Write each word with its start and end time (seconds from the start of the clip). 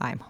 I'm. 0.00 0.20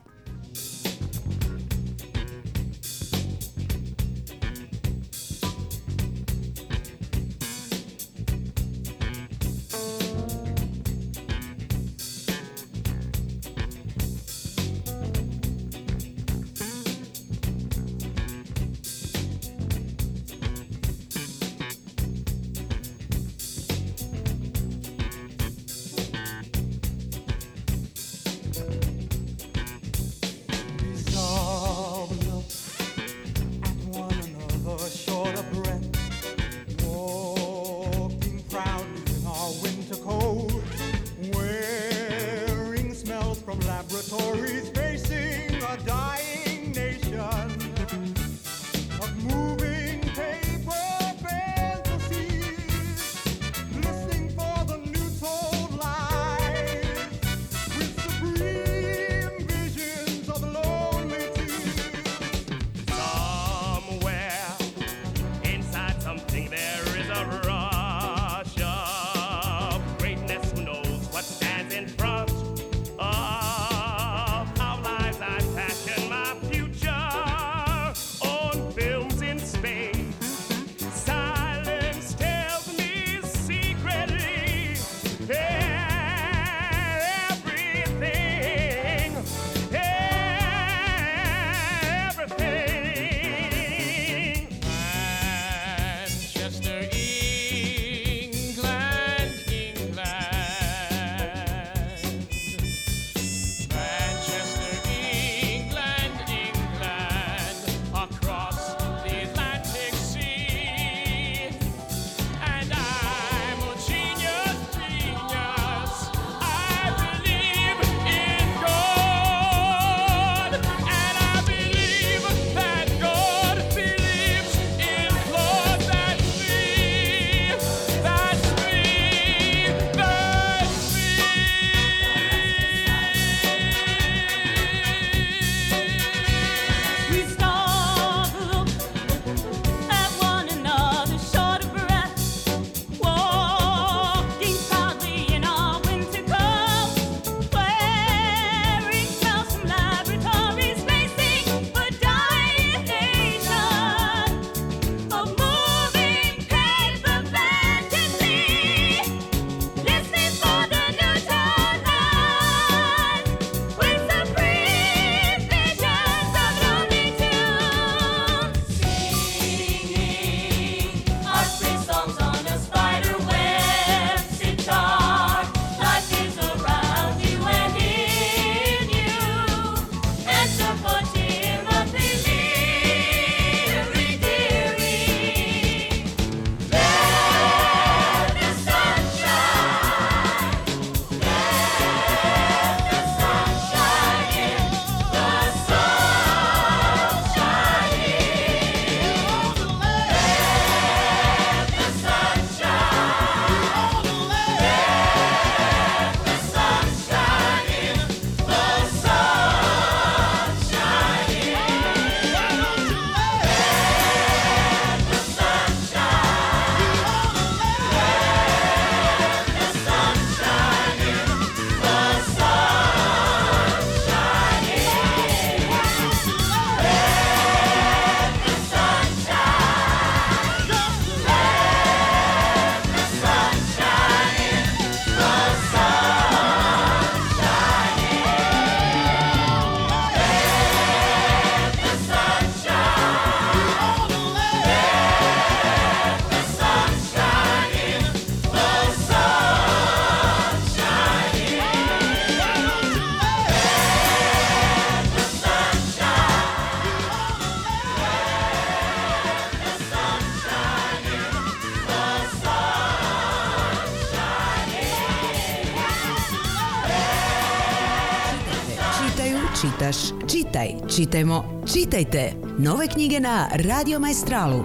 Čitajmo, 270.96 271.62
čitajte! 271.72 272.32
Nove 272.58 272.88
knjige 272.88 273.20
na 273.20 273.48
Radio 273.54 274.00
Majstralu. 274.00 274.64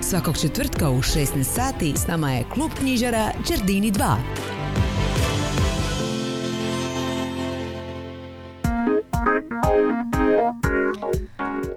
Svakog 0.00 0.38
četvrtka 0.40 0.90
u 0.90 0.98
16 0.98 1.42
sati 1.42 1.92
s 1.96 2.06
nama 2.06 2.30
je 2.30 2.44
klub 2.54 2.70
knjižara 2.78 3.32
Čerdini 3.48 3.92
2. 3.92 4.16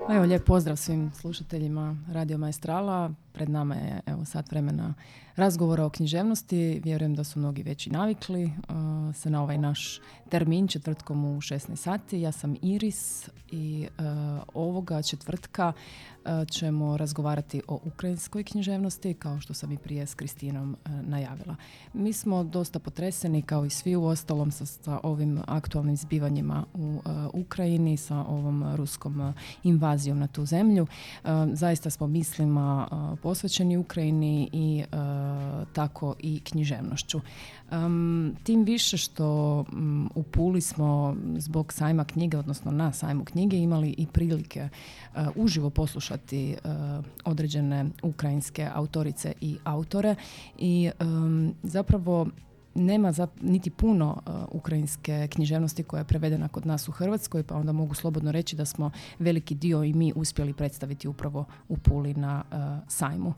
Evo, 0.10 0.26
lijep 0.26 0.46
pozdrav 0.46 0.76
svim 0.76 1.12
slušateljima 1.14 1.98
Radio 2.12 2.38
Maestrala. 2.38 3.12
Pred 3.34 3.50
nama 3.50 3.76
je 3.76 4.02
evo, 4.06 4.26
sat 4.26 4.52
vremena 4.52 4.94
razgovora 5.36 5.86
o 5.86 5.90
književnosti. 5.90 6.82
Vjerujem 6.84 7.16
da 7.16 7.24
su 7.24 7.40
mnogi 7.40 7.64
već 7.64 7.88
i 7.88 7.90
navikli 7.90 8.52
se 9.14 9.30
na 9.30 9.44
ovaj 9.44 9.58
naš 9.58 10.00
termin 10.30 10.68
četvrtkom 10.68 11.26
u 11.26 11.42
16 11.42 11.76
sati. 11.76 12.22
Ja 12.22 12.32
sam 12.32 12.56
Iris 12.62 13.30
i 13.52 13.88
uh, 14.00 14.06
ovoga 14.54 15.02
četvrtka 15.02 15.74
uh, 15.76 16.48
ćemo 16.52 16.98
razgovarati 16.98 17.62
o 17.68 17.80
ukrajinskoj 17.84 18.44
književnosti 18.44 19.14
kao 19.14 19.40
što 19.40 19.54
sam 19.54 19.72
i 19.72 19.78
prije 19.78 20.06
s 20.06 20.14
Kristinom 20.14 20.78
najavila. 21.02 21.56
Mi 21.94 22.14
smo 22.14 22.44
dosta 22.44 22.80
potreseni 22.80 23.42
kao 23.42 23.66
i 23.66 23.70
svi 23.70 23.96
u 23.96 24.06
ostalom 24.06 24.52
sa, 24.52 24.66
sa 24.66 25.00
ovim 25.04 25.42
aktualnim 25.48 25.98
zbivanjima 25.98 26.66
u 26.74 27.02
Ukrajini, 27.34 27.98
sa 27.98 28.18
ovom 28.18 28.76
ruskom 28.76 29.34
invazijom 29.64 30.20
na 30.20 30.28
tu 30.28 30.46
zemlju. 30.46 30.88
Zaista 31.54 31.90
smo 31.90 32.08
mislima 32.08 32.88
posvećeni 33.22 33.78
Ukrajini 33.78 34.50
i 34.52 34.84
tako 35.74 36.16
i 36.20 36.40
književnošću. 36.40 37.22
tim 38.44 38.64
više 38.64 38.97
što 38.98 39.60
um, 39.72 40.10
u 40.16 40.24
Puli 40.24 40.62
smo 40.62 41.16
zbog 41.38 41.74
sajma 41.74 42.06
knjige, 42.06 42.38
odnosno 42.38 42.72
na 42.72 42.94
sajmu 42.94 43.26
knjige 43.26 43.58
imali 43.58 43.96
i 43.98 44.08
prilike 44.08 44.70
uh, 44.70 45.22
uživo 45.36 45.70
poslušati 45.70 46.56
uh, 46.64 47.06
određene 47.26 47.86
ukrajinske 48.02 48.70
autorice 48.74 49.34
i 49.42 49.58
autore 49.64 50.16
i 50.58 50.90
zapravo 51.64 52.28
nema 52.76 53.12
za, 53.12 53.28
niti 53.42 53.70
puno 53.70 54.22
uh, 54.26 54.34
ukrajinske 54.52 55.28
književnosti 55.32 55.84
koja 55.84 56.00
je 56.00 56.06
prevedena 56.06 56.48
kod 56.48 56.66
nas 56.66 56.90
u 56.90 56.92
Hrvatskoj, 56.92 57.44
pa 57.44 57.56
onda 57.56 57.72
mogu 57.72 57.94
slobodno 57.94 58.32
reći 58.32 58.56
da 58.56 58.66
smo 58.66 58.92
veliki 59.20 59.56
dio 59.56 59.84
i 59.84 59.94
mi 59.94 60.14
uspjeli 60.16 60.54
predstaviti 60.54 61.08
upravo 61.08 61.46
u 61.70 61.78
Puli 61.78 62.14
na 62.14 62.44
sajmu. 62.88 63.34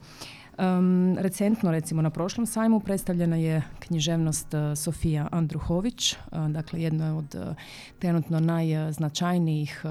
Um, 0.59 1.17
recentno, 1.17 1.71
recimo 1.71 2.01
na 2.01 2.09
prošlom 2.09 2.45
sajmu, 2.45 2.79
predstavljena 2.79 3.35
je 3.35 3.61
književnost 3.79 4.53
uh, 4.53 4.59
Sofija 4.75 5.27
Andruhović, 5.31 6.13
uh, 6.13 6.47
dakle 6.49 6.81
jedna 6.81 7.17
od 7.17 7.35
uh, 7.35 7.55
trenutno 7.99 8.39
najznačajnijih 8.39 9.83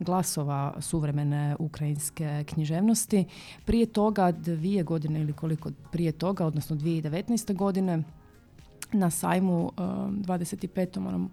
glasova 0.00 0.74
suvremene 0.80 1.56
ukrajinske 1.58 2.44
književnosti. 2.46 3.24
Prije 3.64 3.86
toga, 3.86 4.32
dvije 4.32 4.82
godine 4.82 5.20
ili 5.20 5.32
koliko 5.32 5.70
prije 5.92 6.12
toga, 6.12 6.46
odnosno 6.46 6.76
2019. 6.76 7.54
godine, 7.54 8.02
na 8.92 9.10
sajmu 9.10 9.72
25. 9.76 10.98
onom 10.98 11.30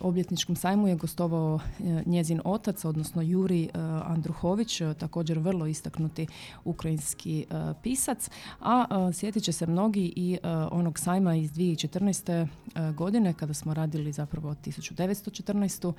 obljetničkom 0.00 0.56
sajmu 0.56 0.88
je 0.88 0.96
gostovao 0.96 1.60
e, 1.80 2.02
njezin 2.06 2.40
otac, 2.44 2.84
odnosno 2.84 3.22
Juri 3.22 3.64
e, 3.64 3.68
Andruhović, 4.04 4.80
e, 4.80 4.94
također 4.94 5.38
vrlo 5.38 5.66
istaknuti 5.66 6.26
ukrajinski 6.64 7.46
pisac, 7.82 8.30
a 8.60 9.10
sjetit 9.12 9.44
će 9.44 9.52
se 9.52 9.66
mnogi 9.66 10.12
i 10.16 10.38
onog 10.70 10.98
sajma 10.98 11.34
iz 11.34 11.52
2014. 11.52 12.46
godine 12.92 13.32
kada 13.32 13.54
smo 13.54 13.74
radili 13.74 14.12
zapravo 14.12 14.54
1914. 14.54 15.92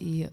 i 0.00 0.26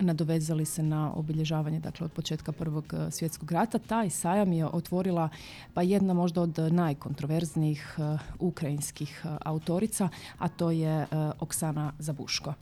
nadovezali 0.00 0.64
se 0.64 0.82
na 0.82 1.12
obilježavanje 1.14 1.80
dakle 1.80 2.04
od 2.04 2.12
početka 2.12 2.52
Prvog 2.52 2.94
svjetskog 3.10 3.52
rata. 3.52 3.78
Taj 3.78 4.10
sajam 4.10 4.52
je 4.52 4.66
otvorila 4.66 5.28
pa 5.74 5.82
jedna 5.82 6.14
možda 6.14 6.40
od 6.40 6.58
najkontroverznijih 6.58 7.98
ukrajinskih 8.38 9.24
autorica, 9.44 10.08
a 10.38 10.48
to 10.48 10.70
je 10.70 10.93
E, 10.93 10.93
Oksana 11.40 11.92
Zabuško. 11.98 12.54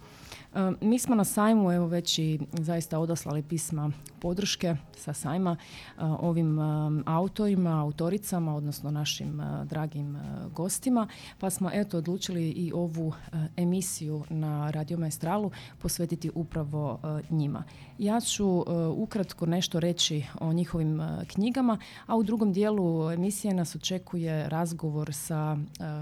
E, 0.54 0.72
mi 0.80 0.98
smo 0.98 1.14
na 1.14 1.24
sajmu 1.24 1.72
evo 1.72 1.86
već 1.86 2.18
i 2.18 2.40
zaista 2.52 2.98
odaslali 2.98 3.42
pisma 3.42 3.90
podrške 4.20 4.76
sa 4.96 5.12
sajma 5.12 5.56
e, 5.60 6.04
ovim 6.04 6.58
autorima, 7.06 7.80
autoricama, 7.80 8.56
odnosno 8.56 8.90
našim 8.90 9.42
dragim 9.64 10.18
gostima, 10.54 11.08
pa 11.38 11.50
smo 11.50 11.70
eto 11.72 11.98
odlučili 11.98 12.50
i 12.50 12.72
ovu 12.72 13.12
emisiju 13.56 14.24
na 14.30 14.70
Radio 14.70 14.98
Maestralu 14.98 15.50
posvetiti 15.78 16.30
upravo 16.34 17.00
njima. 17.30 17.64
Ja 17.98 18.20
ću 18.20 18.64
ukratko 18.96 19.46
nešto 19.46 19.80
reći 19.80 20.24
o 20.40 20.52
njihovim 20.52 21.00
knjigama, 21.26 21.78
a 22.06 22.16
u 22.16 22.22
drugom 22.22 22.52
dijelu 22.52 23.10
emisije 23.10 23.54
nas 23.54 23.76
očekuje 23.76 24.48
razgovor 24.48 25.14
sa 25.14 25.56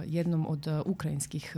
jednom 0.06 0.46
od 0.48 0.66
ukrajinskih, 0.86 1.56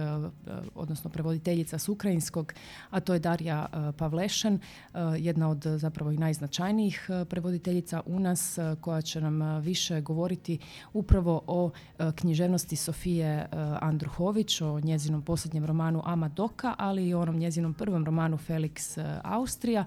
odnosno 0.75 1.11
prevoditeljica 1.11 1.79
s 1.79 1.89
ukrajinskog, 1.89 2.53
a 2.91 3.01
to 3.01 3.13
je 3.13 3.19
Darija 3.19 3.67
e, 3.73 3.93
Pavlešen, 3.93 4.55
e, 4.55 4.99
jedna 5.19 5.49
od 5.51 5.63
zapravo 5.67 6.11
i 6.11 6.17
najznačajnijih 6.17 7.07
e, 7.09 7.25
prevoditeljica 7.25 8.01
u 8.07 8.21
nas 8.21 8.59
koja 8.81 9.03
će 9.03 9.21
nam 9.21 9.61
više 9.61 10.01
govoriti 10.01 10.59
upravo 10.93 11.43
o 11.47 11.71
književnosti 12.15 12.77
Sofije 12.77 13.47
Andruhović, 13.81 14.61
o 14.61 14.81
njezinom 14.81 15.23
posljednjem 15.23 15.65
romanu 15.65 16.03
Amadoka, 16.05 16.75
ali 16.79 17.09
i 17.09 17.15
o 17.15 17.21
onom 17.21 17.37
njezinom 17.37 17.75
prvom 17.75 18.05
romanu 18.05 18.39
Felix 18.49 19.05
Austrija. 19.25 19.85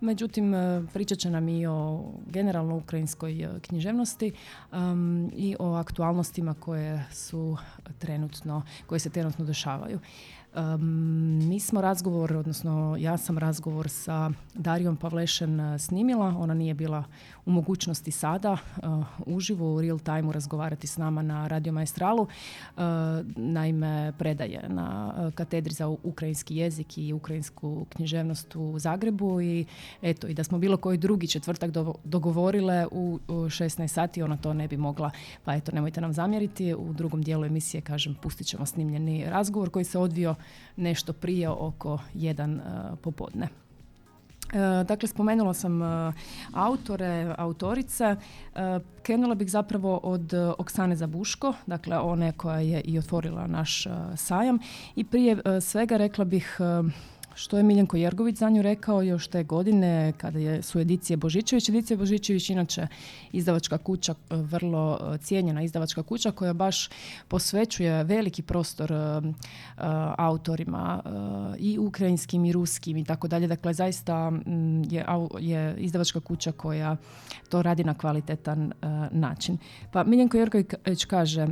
Međutim, 0.00 0.52
pričat 0.92 1.18
će 1.18 1.30
nam 1.30 1.48
i 1.48 1.66
o 1.66 2.04
generalno 2.26 2.76
ukrajinskoj 2.76 3.48
književnosti 3.62 4.32
i 5.32 5.56
o 5.58 5.74
aktualnostima 5.74 6.54
koje 6.54 7.04
su 7.12 7.56
trenutno, 7.98 8.62
koje 8.86 8.98
se 8.98 9.10
trenutno 9.10 9.44
dešavaju. 9.44 10.00
Mi 11.48 11.60
smo 11.60 11.80
razgovor, 11.80 12.36
odnosno 12.36 12.96
ja 12.98 13.16
sam 13.16 13.38
razgovor 13.38 13.88
sa 13.88 14.30
Darijom 14.54 14.96
Pavlešen 14.96 15.78
snimila. 15.78 16.34
Ona 16.38 16.54
nije 16.54 16.74
bila 16.74 17.04
u 17.46 17.50
mogućnosti 17.50 18.10
sada 18.10 18.52
uh, 18.52 19.04
uživo 19.26 19.74
u 19.74 19.80
real 19.80 19.98
time 19.98 20.32
razgovarati 20.32 20.86
s 20.86 20.96
nama 20.96 21.22
na 21.22 21.48
Radio 21.48 21.72
Maestralu. 21.72 22.22
Uh, 22.22 22.82
naime, 23.36 24.12
predaje 24.18 24.68
na 24.68 25.12
katedri 25.34 25.74
za 25.74 25.88
ukrajinski 25.88 26.56
jezik 26.56 26.98
i 26.98 27.12
ukrajinsku 27.12 27.86
književnost 27.88 28.56
u 28.56 28.78
Zagrebu 28.78 29.40
i 29.40 29.66
eto, 30.02 30.26
i 30.26 30.34
da 30.34 30.44
smo 30.44 30.58
bilo 30.58 30.76
koji 30.76 30.98
drugi 30.98 31.28
četvrtak 31.28 31.70
dogovorile 32.04 32.86
u, 32.90 33.18
u 33.28 33.32
16 33.32 33.86
sati, 33.86 34.22
ona 34.22 34.36
to 34.36 34.52
ne 34.52 34.68
bi 34.68 34.76
mogla, 34.76 35.10
pa 35.44 35.54
eto, 35.54 35.72
nemojte 35.72 36.00
nam 36.00 36.12
zamjeriti. 36.12 36.74
U 36.74 36.92
drugom 36.92 37.22
dijelu 37.22 37.44
emisije, 37.44 37.80
kažem, 37.80 38.14
pustit 38.22 38.46
ćemo 38.46 38.66
snimljeni 38.66 39.24
razgovor 39.24 39.70
koji 39.70 39.84
se 39.84 39.98
odvio 39.98 40.34
nešto 40.76 41.12
prije 41.12 41.48
oko 41.48 41.98
jedan 42.14 42.60
popodne. 43.02 43.48
E, 44.52 44.84
dakle, 44.84 45.08
spomenula 45.08 45.54
sam 45.54 45.82
e, 45.82 46.12
autore, 46.52 47.34
autorice. 47.38 48.04
E, 48.04 48.16
krenula 49.02 49.34
bih 49.34 49.50
zapravo 49.50 50.00
od 50.02 50.34
Oksane 50.58 50.96
Zabuško, 50.96 51.54
dakle 51.66 51.98
one 51.98 52.32
koja 52.32 52.60
je 52.60 52.80
i 52.80 52.98
otvorila 52.98 53.46
naš 53.46 53.86
sajam. 54.16 54.58
I 54.96 55.04
prije 55.04 55.38
svega 55.60 55.96
rekla 55.96 56.24
bih 56.24 56.58
što 57.38 57.56
je 57.56 57.62
Miljenko 57.62 57.96
Jergović 57.96 58.36
za 58.36 58.50
nju 58.50 58.62
rekao 58.62 59.02
još 59.02 59.28
te 59.28 59.42
godine 59.42 60.12
kada 60.16 60.38
je, 60.38 60.62
su 60.62 60.80
edicije 60.80 61.16
Božićević. 61.16 61.68
Edicija 61.68 61.96
Božićević 61.96 62.50
inače 62.50 62.86
izdavačka 63.32 63.78
kuća, 63.78 64.14
vrlo 64.30 64.98
e, 65.14 65.18
cijenjena 65.18 65.62
izdavačka 65.62 66.02
kuća 66.02 66.30
koja 66.30 66.52
baš 66.52 66.88
posvećuje 67.28 68.04
veliki 68.04 68.42
prostor 68.42 68.92
uh, 68.92 69.34
autorima 70.18 71.02
i 71.58 71.78
ukrajinskim 71.78 72.44
i 72.44 72.52
ruskim 72.52 72.96
i 72.96 73.04
tako 73.04 73.28
dalje. 73.28 73.46
Dakle, 73.46 73.74
zaista 73.74 74.32
je, 74.90 75.06
je 75.40 75.76
izdavačka 75.78 76.20
kuća 76.20 76.52
koja 76.52 76.96
to 77.48 77.62
radi 77.62 77.84
na 77.84 77.94
kvalitetan 77.94 78.72
način. 79.10 79.58
Pa 79.92 80.04
Miljenko 80.04 80.36
Jergović 80.36 81.04
kaže, 81.06 81.46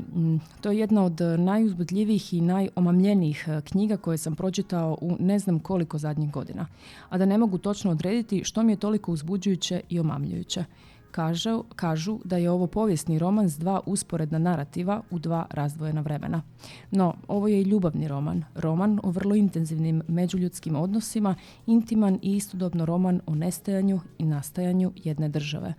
to 0.60 0.70
je 0.70 0.78
jedna 0.78 1.04
od 1.04 1.20
najuzbudljivijih 1.38 2.34
i 2.34 2.40
najomamljenijih 2.40 3.48
knjiga 3.64 3.96
koje 3.96 4.18
sam 4.18 4.36
pročitao 4.36 4.98
u 5.00 5.16
ne 5.20 5.38
znam 5.38 5.58
koliko 5.58 5.75
zadnjih 5.98 6.30
godina, 6.30 6.66
a 7.08 7.18
da 7.18 7.26
ne 7.26 7.38
mogu 7.38 7.58
točno 7.58 7.90
odrediti 7.90 8.44
što 8.44 8.62
mi 8.62 8.72
je 8.72 8.76
toliko 8.76 9.12
uzbuđujuće 9.12 9.80
i 9.88 10.00
omamljujuće. 10.00 10.64
Kažu, 11.10 11.64
kažu 11.76 12.18
da 12.24 12.36
je 12.36 12.50
ovo 12.50 12.66
povijesni 12.66 13.18
roman 13.18 13.48
s 13.48 13.58
dva 13.58 13.80
usporedna 13.86 14.38
narativa 14.38 15.02
u 15.10 15.18
dva 15.18 15.46
razdvojena 15.50 16.00
vremena. 16.00 16.42
No, 16.90 17.14
ovo 17.28 17.48
je 17.48 17.60
i 17.60 17.64
ljubavni 17.64 18.08
roman, 18.08 18.44
roman 18.54 19.00
o 19.02 19.10
vrlo 19.10 19.34
intenzivnim 19.34 20.02
međuljudskim 20.08 20.76
odnosima, 20.76 21.34
intiman 21.66 22.18
i 22.22 22.36
istodobno 22.36 22.84
roman 22.84 23.20
o 23.26 23.34
nestajanju 23.34 24.00
i 24.18 24.24
nastajanju 24.24 24.92
jedne 24.96 25.28
države. 25.28 25.74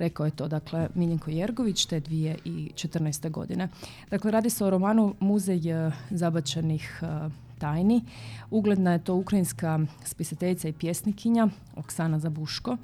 Rekao 0.00 0.26
je 0.26 0.30
to, 0.30 0.48
dakle, 0.48 0.88
Miljenko 0.94 1.30
Jergović 1.30 1.86
te 1.86 2.00
2014. 2.00 3.30
godine. 3.30 3.68
Dakle, 4.10 4.30
radi 4.30 4.50
se 4.50 4.64
o 4.64 4.70
romanu 4.70 5.14
Muzej 5.20 5.70
eh, 5.70 5.92
zabačenih 6.10 7.00
eh, 7.02 7.30
tajni. 7.60 8.02
Ugledna 8.50 8.92
je 8.92 9.04
to 9.04 9.14
ukrajinska 9.14 9.78
spisateljica 10.04 10.68
i 10.68 10.72
pjesnikinja 10.72 11.48
Oksana 11.76 12.18
Zabuško. 12.18 12.76
E, 12.76 12.78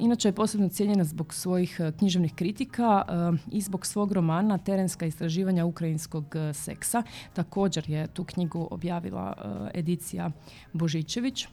inače 0.00 0.28
je 0.28 0.32
posebno 0.32 0.68
cijenjena 0.68 1.04
zbog 1.04 1.34
svojih 1.34 1.80
e, 1.80 1.92
književnih 1.92 2.34
kritika 2.34 3.04
e, 3.08 3.12
i 3.52 3.60
zbog 3.60 3.86
svog 3.86 4.12
romana 4.12 4.58
Terenska 4.58 5.06
istraživanja 5.06 5.64
ukrajinskog 5.64 6.34
seksa. 6.52 7.02
Također 7.32 7.90
je 7.90 8.06
tu 8.06 8.24
knjigu 8.24 8.68
objavila 8.70 9.34
edicija 9.74 10.30
Božićević. 10.72 11.48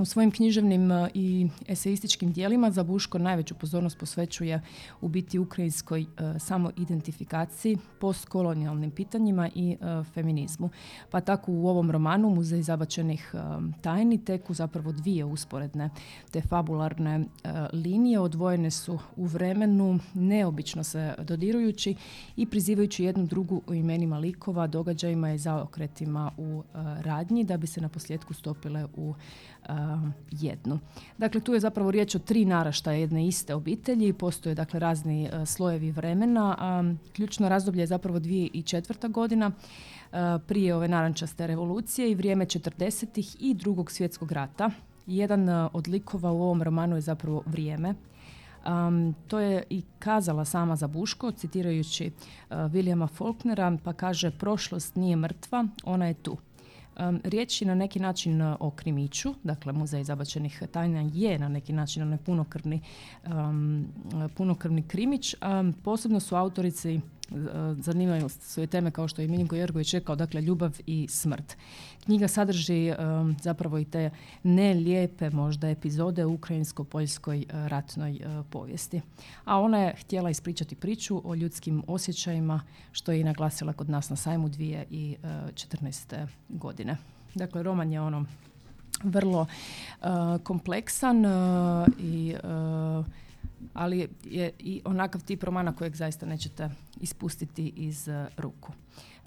U 0.00 0.04
svojim 0.04 0.30
književnim 0.30 0.92
e, 0.92 1.10
i 1.14 1.48
eseističkim 1.68 2.32
dijelima 2.32 2.70
Zabuško 2.70 3.18
najveću 3.18 3.54
pozornost 3.54 3.98
posvećuje 3.98 4.60
u 5.00 5.08
biti 5.08 5.38
ukrajinskoj 5.38 6.02
e, 6.02 6.06
samoidentifikaciji, 6.38 7.78
postkolonijalnim 7.98 8.90
pitanjima 8.90 9.50
i 9.54 9.70
e, 9.72 9.76
feminizmu. 10.14 10.70
Pa 11.10 11.20
tako 11.20 11.52
u 11.52 11.68
ovom 11.68 11.90
romanu 11.90 12.30
Muzej 12.30 12.62
zabačenih 12.62 13.34
tajni 13.80 14.24
teku 14.24 14.54
zapravo 14.54 14.92
dvije 14.92 15.24
usporedne 15.24 15.90
te 16.30 16.40
fabularne 16.40 17.24
linije 17.72 18.20
odvojene 18.20 18.70
su 18.70 18.98
u 19.16 19.26
vremenu 19.26 19.98
neobično 20.14 20.84
se 20.84 21.14
dodirujući 21.18 21.94
i 22.36 22.46
prizivajući 22.46 23.04
jednu 23.04 23.26
drugu 23.26 23.62
u 23.66 23.74
imenima 23.74 24.18
likova, 24.18 24.66
događajima 24.66 25.32
i 25.32 25.38
zaokretima 25.38 26.30
u 26.36 26.62
radnji 27.00 27.44
da 27.44 27.56
bi 27.56 27.66
se 27.66 27.80
na 27.80 27.88
posljedku 27.88 28.34
stopile 28.34 28.86
u 28.96 29.14
jednu. 30.30 30.78
Dakle, 31.18 31.40
tu 31.40 31.54
je 31.54 31.60
zapravo 31.60 31.90
riječ 31.90 32.14
o 32.14 32.18
tri 32.18 32.44
naraštaja 32.44 32.98
jedne 32.98 33.26
iste 33.26 33.54
obitelji, 33.54 34.12
postoje 34.12 34.54
dakle 34.54 34.80
razni 34.80 35.30
uh, 35.32 35.48
slojevi 35.48 35.90
vremena. 35.90 36.56
A, 36.58 36.94
ključno 37.12 37.48
razdoblje 37.48 37.82
je 37.82 37.86
zapravo 37.86 38.18
2004. 38.18 39.10
godina 39.10 39.50
prije 40.46 40.74
ove 40.74 40.88
narančaste 40.88 41.46
revolucije 41.46 42.10
i 42.10 42.14
vrijeme 42.14 42.44
40. 42.44 43.36
i 43.40 43.54
drugog 43.54 43.90
svjetskog 43.90 44.32
rata. 44.32 44.70
Jedan 45.06 45.48
od 45.72 45.88
likova 45.88 46.32
u 46.32 46.42
ovom 46.42 46.62
romanu 46.62 46.96
je 46.96 47.00
zapravo 47.00 47.42
vrijeme. 47.46 47.94
Um, 48.66 49.14
to 49.28 49.38
je 49.38 49.62
i 49.70 49.82
kazala 49.98 50.44
sama 50.44 50.76
za 50.76 50.86
Buško, 50.86 51.30
citirajući 51.30 52.06
uh, 52.06 52.56
Williama 52.56 53.08
Faulknera, 53.08 53.76
pa 53.84 53.92
kaže 53.92 54.30
prošlost 54.30 54.96
nije 54.96 55.16
mrtva, 55.16 55.66
ona 55.84 56.06
je 56.06 56.14
tu. 56.14 56.36
Riječ 57.24 57.62
je 57.62 57.66
na 57.66 57.74
neki 57.74 58.00
način 58.00 58.42
e, 58.42 58.56
o 58.60 58.70
krimiću, 58.70 59.34
dakle 59.42 59.72
muzej 59.72 60.04
zabačenih 60.04 60.62
tajna 60.72 61.10
je 61.14 61.38
na 61.38 61.48
neki 61.48 61.72
način 61.72 62.02
onaj 62.02 62.18
punokrvni, 62.18 62.80
um, 63.26 63.86
punokrvni 64.36 64.82
krimić. 64.82 65.34
Posebno 65.82 66.20
su 66.20 66.36
autorici 66.36 67.00
e, 67.30 67.36
zanimaju 67.78 68.28
svoje 68.28 68.66
teme 68.66 68.90
kao 68.90 69.08
što 69.08 69.22
je 69.22 69.28
Miljenko 69.28 69.56
Jergović 69.56 69.94
rekao, 69.94 70.16
dakle 70.16 70.40
ljubav 70.40 70.78
i 70.86 71.06
smrt. 71.08 71.56
Knjiga 72.04 72.28
sadrži 72.28 72.92
um, 72.92 73.36
zapravo 73.42 73.78
i 73.78 73.84
te 73.84 74.10
nelijepe 74.42 75.30
možda 75.30 75.68
epizode 75.68 76.24
u 76.24 76.34
ukrajinsko-poljskoj 76.34 77.38
uh, 77.38 77.66
ratnoj 77.66 78.20
povijesti. 78.50 79.00
A 79.44 79.60
ona 79.60 79.78
je 79.78 79.94
htjela 79.96 80.30
ispričati 80.30 80.76
priču 80.76 81.22
o 81.24 81.34
ljudskim 81.34 81.82
osjećajima 81.86 82.60
što 82.92 83.12
je 83.12 83.20
i 83.20 83.24
naglasila 83.24 83.72
kod 83.72 83.90
nas 83.90 84.10
na 84.10 84.16
sajmu 84.16 84.48
2014. 84.48 86.26
godine. 86.48 86.96
Dakle, 87.34 87.62
roman 87.62 87.92
je 87.92 88.00
ono 88.00 88.24
vrlo 89.04 89.46
kompleksan 90.42 91.24
i 91.98 92.34
ali 93.74 94.08
je 94.24 94.50
i 94.58 94.82
onakav 94.84 95.24
tip 95.24 95.42
romana 95.42 95.72
kojeg 95.72 95.96
zaista 95.96 96.26
nećete 96.26 96.70
ispustiti 97.00 97.72
iz 97.76 98.08
ruku. 98.36 98.72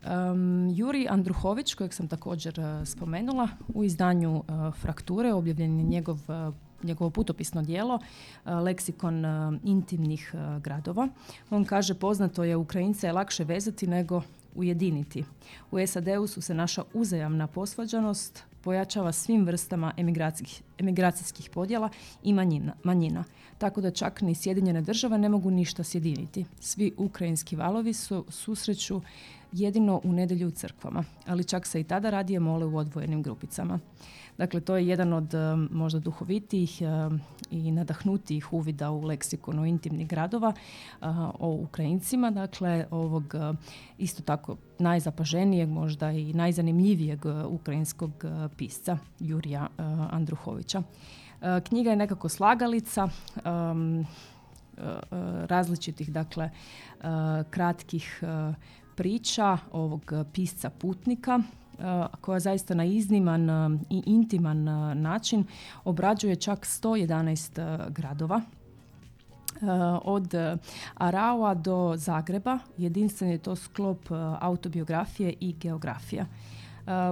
Um, 0.06 0.70
Juri 0.76 1.08
Andruhović, 1.10 1.74
kojeg 1.74 1.94
sam 1.94 2.08
također 2.08 2.60
uh, 2.60 2.88
spomenula, 2.88 3.48
u 3.74 3.84
izdanju 3.84 4.36
uh, 4.36 4.76
Frakture 4.76 5.34
objavljen 5.34 5.80
je 5.80 5.84
njegov 5.84 6.20
uh, 6.28 6.54
njegovo 6.84 7.10
putopisno 7.10 7.62
dijelo, 7.62 8.00
leksikon 8.46 9.24
intimnih 9.64 10.36
gradova. 10.62 11.08
On 11.50 11.66
kaže 11.66 11.94
poznato 11.94 12.44
je 12.44 12.56
Ukrajince 12.56 13.08
je 13.08 13.14
lakše 13.14 13.44
vezati 13.44 13.88
nego 13.88 14.22
ujediniti. 14.56 15.24
U 15.72 15.88
SAD-u 15.88 16.28
su 16.28 16.42
se 16.42 16.54
naša 16.54 16.84
uzajamna 16.94 17.48
posvađanost 17.48 18.44
pojačava 18.64 19.12
svim 19.12 19.46
vrstama 19.46 19.94
emigracijskih 20.78 21.50
podjela 21.54 21.90
i 22.24 22.34
manjina. 22.84 23.24
Tako 23.58 23.82
da 23.82 23.92
čak 23.92 24.22
ni 24.22 24.36
Sjedinjene 24.36 24.82
države 24.82 25.18
ne 25.18 25.30
mogu 25.30 25.52
ništa 25.52 25.84
sjediniti. 25.84 26.46
Svi 26.60 26.94
ukrajinski 26.98 27.56
valovi 27.56 27.94
su 27.94 28.26
susreću 28.30 29.02
jedino 29.52 30.02
u 30.04 30.14
nedjelju 30.14 30.48
u 30.48 30.52
crkvama, 30.52 31.04
ali 31.28 31.44
čak 31.44 31.68
se 31.68 31.80
i 31.80 31.84
tada 31.84 32.10
radije 32.10 32.40
mole 32.40 32.66
u 32.66 32.78
odvojenim 32.78 33.24
grupicama. 33.24 33.80
Dakle, 34.38 34.60
to 34.60 34.78
je 34.78 34.88
jedan 34.88 35.14
od 35.14 35.34
možda 35.72 36.00
duhovitijih 36.00 36.82
i 37.52 37.72
nadahnutijih 37.72 38.54
uvida 38.54 38.92
u 38.92 39.02
leksikonu 39.02 39.66
intimnih 39.66 40.08
gradova 40.08 40.54
o 41.40 41.50
Ukrajincima, 41.50 42.32
dakle, 42.32 42.86
ovog 42.92 43.34
isto 43.98 44.24
tako 44.24 44.56
najzapaženijeg, 44.80 45.70
možda 45.70 46.12
i 46.12 46.34
najzanimljivijeg 46.34 47.20
ukrajinskog 47.48 48.12
pisca 48.58 48.98
Jurija 49.20 49.68
Andruhovića. 50.12 50.84
Knjiga 51.64 51.90
je 51.90 51.96
nekako 51.96 52.30
slagalica 52.30 53.08
um, 53.46 54.06
različitih, 55.48 56.12
dakle, 56.12 56.50
kratkih 57.50 58.24
priča 58.96 59.58
ovog 59.72 60.14
pisca 60.34 60.70
putnika 60.70 61.40
koja 62.22 62.40
zaista 62.40 62.74
na 62.74 62.86
izniman 62.86 63.50
i 63.90 64.04
intiman 64.06 64.64
način 65.02 65.46
obrađuje 65.86 66.36
čak 66.36 66.60
111 66.60 67.90
gradova 67.90 68.42
od 70.04 70.34
Araua 70.96 71.54
do 71.54 71.94
Zagreba. 71.98 72.60
Jedinstven 72.78 73.30
je 73.30 73.38
to 73.38 73.56
sklop 73.56 74.00
autobiografije 74.40 75.34
i 75.40 75.54
geografija. 75.54 76.26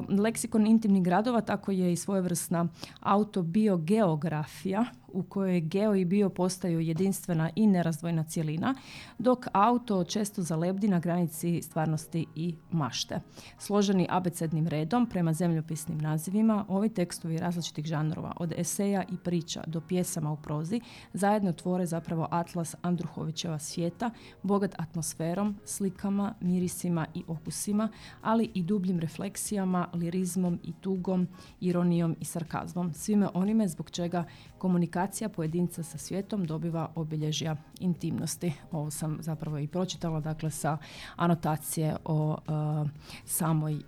Leksikon 0.09 0.67
intimnih 0.67 1.03
gradova 1.03 1.41
tako 1.41 1.71
je 1.71 1.93
i 1.93 1.95
svojevrsna 1.95 2.67
autobiogeografija 2.99 4.85
u 5.13 5.23
kojoj 5.23 5.59
geo 5.61 5.95
i 5.95 6.05
bio 6.05 6.29
postaju 6.29 6.79
jedinstvena 6.79 7.49
i 7.55 7.67
nerazdvojna 7.67 8.23
cjelina, 8.23 8.75
dok 9.17 9.45
auto 9.53 10.03
često 10.03 10.41
zalebdi 10.41 10.87
na 10.87 10.99
granici 10.99 11.61
stvarnosti 11.61 12.25
i 12.35 12.55
mašte. 12.71 13.19
Složeni 13.57 14.07
abecednim 14.09 14.67
redom 14.67 15.09
prema 15.09 15.33
zemljopisnim 15.33 15.97
nazivima, 15.97 16.65
ovi 16.67 16.89
tekstovi 16.89 17.37
različitih 17.37 17.85
žanrova, 17.85 18.33
od 18.37 18.53
eseja 18.57 19.03
i 19.03 19.17
priča 19.17 19.63
do 19.67 19.81
pjesama 19.81 20.31
u 20.31 20.37
prozi, 20.37 20.81
zajedno 21.13 21.53
tvore 21.53 21.85
zapravo 21.85 22.27
atlas 22.31 22.75
Andruhovićeva 22.81 23.59
svijeta, 23.59 24.09
bogat 24.43 24.75
atmosferom, 24.77 25.55
slikama, 25.65 26.33
mirisima 26.41 27.05
i 27.13 27.23
okusima, 27.27 27.89
ali 28.21 28.51
i 28.53 28.63
dubljim 28.63 28.99
refleksijama, 28.99 29.87
lirizmom 29.93 30.59
i 30.63 30.73
tugom, 30.81 31.27
ironijom 31.59 32.15
i 32.19 32.25
sarkazmom, 32.25 32.93
svime 32.93 33.27
onime 33.33 33.67
zbog 33.67 33.91
čega 33.91 34.23
komunikacija 34.57 35.00
pojedinca 35.35 35.83
sa 35.83 35.97
svijetom 35.97 36.45
dobiva 36.45 36.89
obilježja 36.95 37.55
intimnosti. 37.79 38.53
Ovo 38.71 38.91
sam 38.91 39.17
zapravo 39.21 39.59
i 39.59 39.67
pročitala, 39.67 40.19
dakle 40.19 40.51
sa 40.51 40.77
anotacije 41.15 41.95
o 42.05 42.29
uh, 42.31 42.89
samoj 43.25 43.75
uh, 43.75 43.83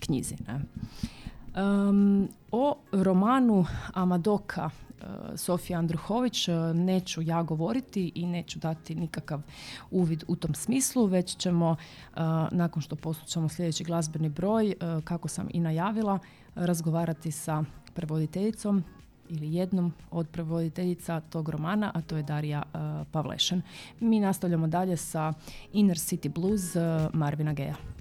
knjizi. 0.00 0.36
Ne? 0.48 0.60
Um, 1.62 2.28
o 2.52 2.76
romanu 2.92 3.64
Amadoka 3.94 4.64
uh, 4.64 5.06
Sofija 5.36 5.78
Andruhović 5.78 6.48
neću 6.74 7.22
ja 7.22 7.42
govoriti 7.42 8.12
i 8.14 8.26
neću 8.26 8.58
dati 8.58 8.94
nikakav 8.94 9.40
uvid 9.90 10.24
u 10.28 10.36
tom 10.36 10.54
smislu, 10.54 11.06
već 11.06 11.36
ćemo 11.36 11.76
nakon 12.50 12.82
što 12.82 12.96
poslušamo 12.96 13.48
sljedeći 13.48 13.84
glazbeni 13.84 14.28
broj, 14.28 14.74
kako 15.04 15.28
sam 15.28 15.48
i 15.50 15.60
najavila, 15.60 16.18
razgovarati 16.54 17.30
sa 17.30 17.64
prevoditeljicom 17.94 18.84
ili 19.28 19.54
jednom 19.54 19.92
od 20.10 20.28
prevoditeljica 20.28 21.20
tog 21.20 21.48
romana, 21.48 21.90
a 21.94 22.00
to 22.00 22.16
je 22.16 22.22
Darija 22.22 22.62
uh, 22.62 22.80
Pavlešan. 23.12 23.62
Mi 24.00 24.20
nastavljamo 24.20 24.66
dalje 24.66 24.96
sa 24.96 25.32
Inner 25.72 25.96
City 25.96 26.28
Blues 26.28 26.76
uh, 26.76 26.82
Marvina 27.12 27.52
Geja. 27.52 27.93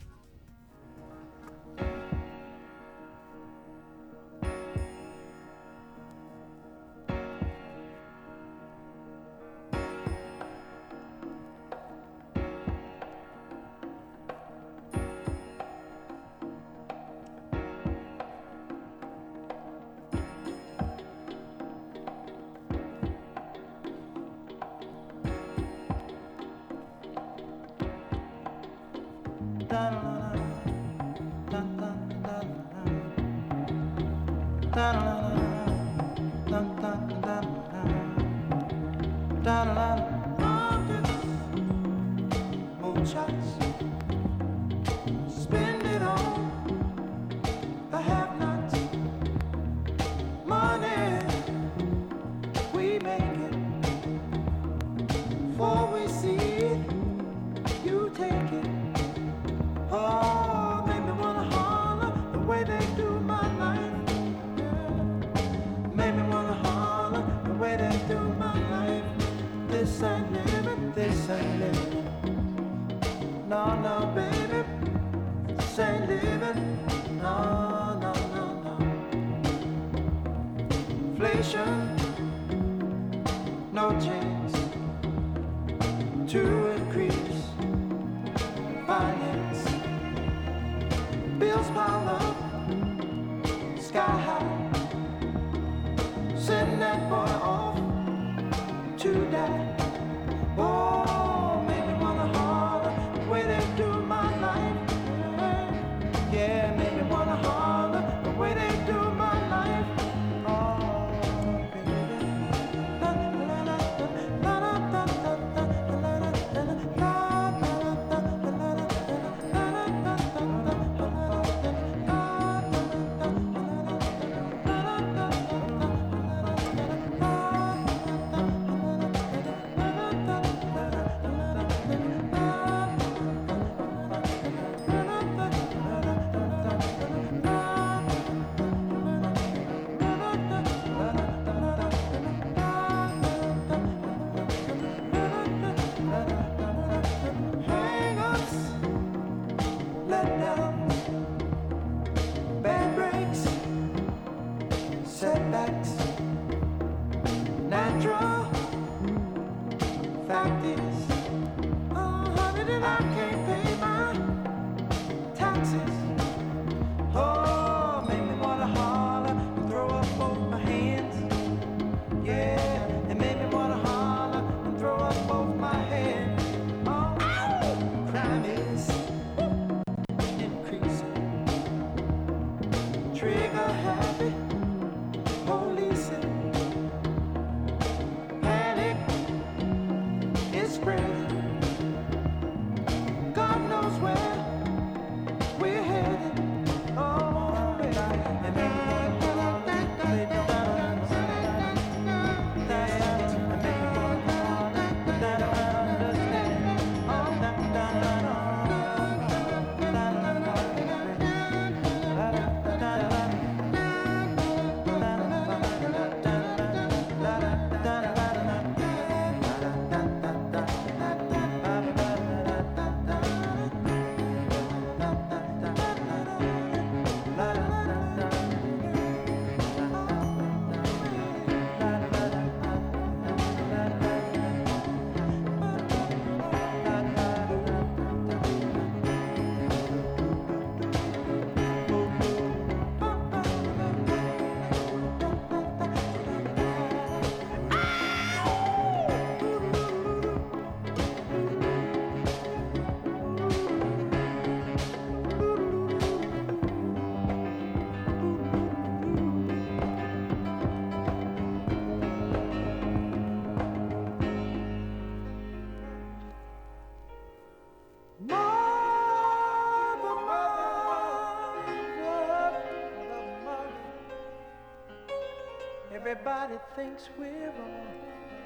Everybody 276.25 276.57
thinks 276.77 277.09
we're 277.19 277.51
wrong. 277.59 277.97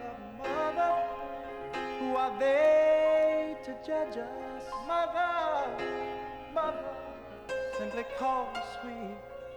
The 0.02 0.50
mother, 0.50 1.04
who 2.00 2.16
are 2.16 2.40
they 2.40 3.56
to 3.66 3.72
judge 3.86 4.18
us? 4.18 4.64
Mother, 4.88 5.70
mother, 6.56 6.96
simply 7.78 8.06
cause 8.18 8.58
we 8.84 8.96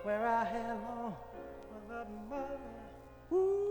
wear 0.05 0.27
our 0.27 0.45
hair 0.45 0.77
long. 0.87 1.17
Mother, 1.89 2.07
mother, 2.29 2.59
ooh. 3.33 3.71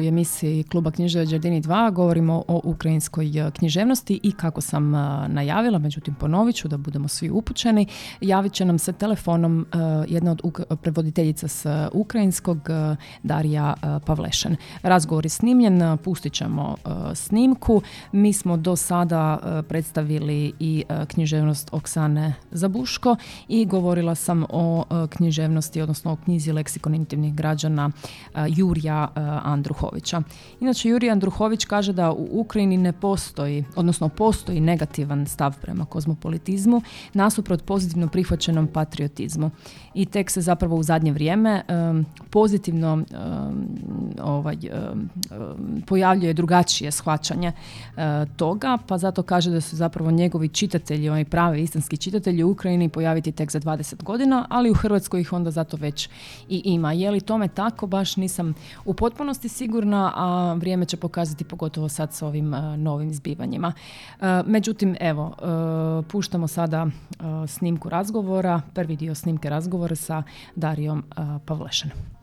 ovoj 0.00 0.08
emisiji 0.08 0.62
Kluba 0.62 0.90
književa 0.90 1.24
Đardini 1.24 1.62
2 1.62 1.92
govorimo 1.92 2.44
o 2.48 2.60
ukrajinskoj 2.64 3.38
e, 3.38 3.50
književnosti 3.50 4.20
i 4.22 4.32
kako 4.32 4.60
sam 4.60 4.94
e, 4.94 4.98
najavila, 5.28 5.78
međutim 5.78 6.14
ponovit 6.14 6.56
ću 6.56 6.68
da 6.68 6.76
budemo 6.76 7.08
svi 7.08 7.30
upućeni, 7.30 7.86
javit 8.20 8.52
će 8.52 8.64
nam 8.64 8.78
se 8.78 8.92
telefonom 8.92 9.60
e, 9.72 9.76
jedna 10.08 10.30
od 10.30 10.40
prevoditeljica 10.82 11.48
s 11.48 11.66
ukrajinskog, 11.92 12.68
Darija 13.22 13.74
Pavlešan. 14.06 14.56
Razgovor 14.82 15.26
je 15.26 15.28
snimljen, 15.28 15.98
pustit 15.98 16.32
ćemo 16.32 16.76
snimku. 17.14 17.82
Mi 18.12 18.32
smo 18.32 18.56
do 18.56 18.76
sada 18.76 19.38
predstavili 19.68 20.52
i 20.58 20.84
književnost 21.08 21.68
Oksane 21.72 22.34
Zabuško 22.50 23.16
i 23.48 23.64
govorila 23.66 24.14
sam 24.14 24.44
o 24.48 24.84
književnosti, 25.10 25.82
odnosno 25.82 26.12
o 26.12 26.16
knjizi 26.16 26.52
leksikon 26.52 26.94
intimnih 26.94 27.34
građana 27.34 27.90
Jurija 28.48 28.70
Jurija 28.80 29.08
Andruhovića. 29.90 30.22
Inače, 30.60 30.88
Jurij 30.88 31.10
Andruhović 31.10 31.64
kaže 31.64 31.92
da 31.92 32.12
u 32.12 32.28
Ukrajini 32.32 32.76
ne 32.76 32.92
postoji, 32.92 33.64
odnosno 33.76 34.08
postoji 34.08 34.60
negativan 34.60 35.26
stav 35.26 35.54
prema 35.60 35.84
kozmopolitizmu, 35.84 36.82
nasuprot 37.14 37.64
pozitivno 37.64 38.08
prihvaćenom 38.08 38.66
patriotizmu. 38.66 39.50
I 39.94 40.06
tek 40.06 40.30
se 40.30 40.40
zapravo 40.40 40.76
u 40.76 40.82
zadnje 40.82 41.12
vrijeme 41.12 41.62
pozitivno 42.30 43.04
ovaj, 44.22 44.56
pojavljuje 45.86 46.34
drugačije 46.34 46.90
shvaćanje 46.90 47.52
toga, 48.36 48.78
pa 48.86 48.98
zato 48.98 49.22
kaže 49.22 49.50
da 49.50 49.60
su 49.60 49.76
zapravo 49.76 50.10
njegovi 50.10 50.48
čitatelji, 50.48 51.08
oni 51.08 51.24
pravi 51.24 51.62
istinski 51.62 51.96
čitatelji 51.96 52.44
u 52.44 52.50
Ukrajini 52.50 52.88
pojaviti 52.88 53.32
tek 53.32 53.50
za 53.50 53.60
20 53.60 54.02
godina, 54.02 54.46
ali 54.50 54.70
u 54.70 54.74
Hrvatskoj 54.74 55.20
ih 55.20 55.32
onda 55.32 55.50
zato 55.50 55.76
već 55.76 56.08
i 56.48 56.62
ima. 56.64 56.92
Je 56.92 57.10
li 57.10 57.20
tome 57.20 57.48
tako? 57.48 57.86
Baš 57.86 58.16
nisam 58.16 58.54
u 58.84 58.94
potpunosti 58.94 59.48
sigurna, 59.48 59.79
a 60.14 60.54
vrijeme 60.58 60.84
će 60.84 60.96
pokazati 60.96 61.44
pogotovo 61.44 61.88
sad 61.88 62.12
s 62.12 62.22
ovim 62.22 62.54
e, 62.54 62.76
novim 62.76 63.14
zbivanjima. 63.14 63.72
E, 64.20 64.42
međutim, 64.46 64.96
evo, 65.00 65.34
e, 65.38 66.08
puštamo 66.08 66.48
sada 66.48 66.86
snimku 67.46 67.88
razgovora, 67.88 68.60
prvi 68.74 68.96
dio 68.96 69.14
snimke 69.14 69.50
razgovora 69.50 69.96
sa 69.96 70.22
Darijom 70.56 71.04
Pavlešanom. 71.44 72.19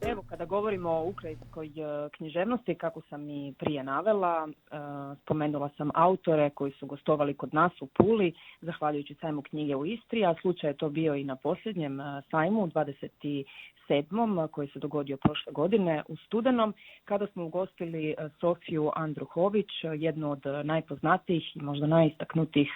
Evo, 0.00 0.24
kada 0.28 0.44
govorimo 0.44 0.90
o 0.90 1.08
ukrajinskoj 1.08 1.66
e, 1.66 2.08
književnosti, 2.16 2.74
kako 2.74 3.00
sam 3.00 3.30
i 3.30 3.54
prije 3.58 3.84
navela, 3.84 4.48
e, 4.48 4.76
spomenula 5.22 5.70
sam 5.76 5.90
autore 5.94 6.50
koji 6.50 6.72
su 6.72 6.86
gostovali 6.86 7.34
kod 7.34 7.54
nas 7.54 7.72
u 7.80 7.86
Puli, 7.86 8.32
zahvaljujući 8.60 9.14
sajmu 9.14 9.42
knjige 9.42 9.76
u 9.76 9.86
Istri, 9.86 10.24
a 10.24 10.34
slučaj 10.40 10.70
je 10.70 10.76
to 10.76 10.88
bio 10.88 11.14
i 11.14 11.24
na 11.24 11.36
posljednjem 11.36 12.00
e, 12.00 12.22
sajmu, 12.30 12.66
27. 12.66 14.48
koji 14.48 14.68
se 14.68 14.78
dogodio 14.78 15.16
prošle 15.16 15.52
godine 15.52 16.02
u 16.08 16.16
Studenom, 16.16 16.74
kada 17.04 17.26
smo 17.26 17.44
ugostili 17.44 18.14
Sofiju 18.40 18.90
Andruhović, 18.96 19.68
jednu 19.98 20.30
od 20.30 20.42
najpoznatijih 20.64 21.56
i 21.56 21.60
možda 21.60 21.86
najistaknutijih 21.86 22.68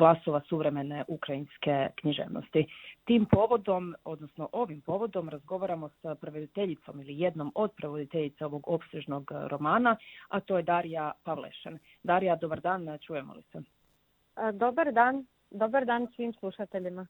glasova 0.00 0.40
suvremene 0.48 1.04
ukrajinske 1.08 1.88
književnosti. 2.00 2.66
Tim 3.04 3.26
povodom, 3.26 3.94
odnosno 4.04 4.48
ovim 4.52 4.80
povodom, 4.80 5.28
razgovaramo 5.28 5.88
sa 6.02 6.14
prevoditeljicom 6.14 7.00
ili 7.00 7.20
jednom 7.20 7.52
od 7.54 7.70
prevoditeljica 7.76 8.46
ovog 8.46 8.68
opsežnog 8.68 9.30
romana, 9.52 9.96
a 10.28 10.40
to 10.40 10.56
je 10.56 10.62
Darija 10.62 11.12
Pavlešan. 11.24 11.78
Darija, 12.02 12.36
dobar 12.36 12.60
dan, 12.60 12.98
čujemo 13.06 13.34
li 13.34 13.42
se? 13.52 13.62
Dobar 14.52 14.92
dan, 14.92 15.26
dobar 15.50 15.84
dan 15.84 16.06
svim 16.16 16.32
slušateljima. 16.32 17.06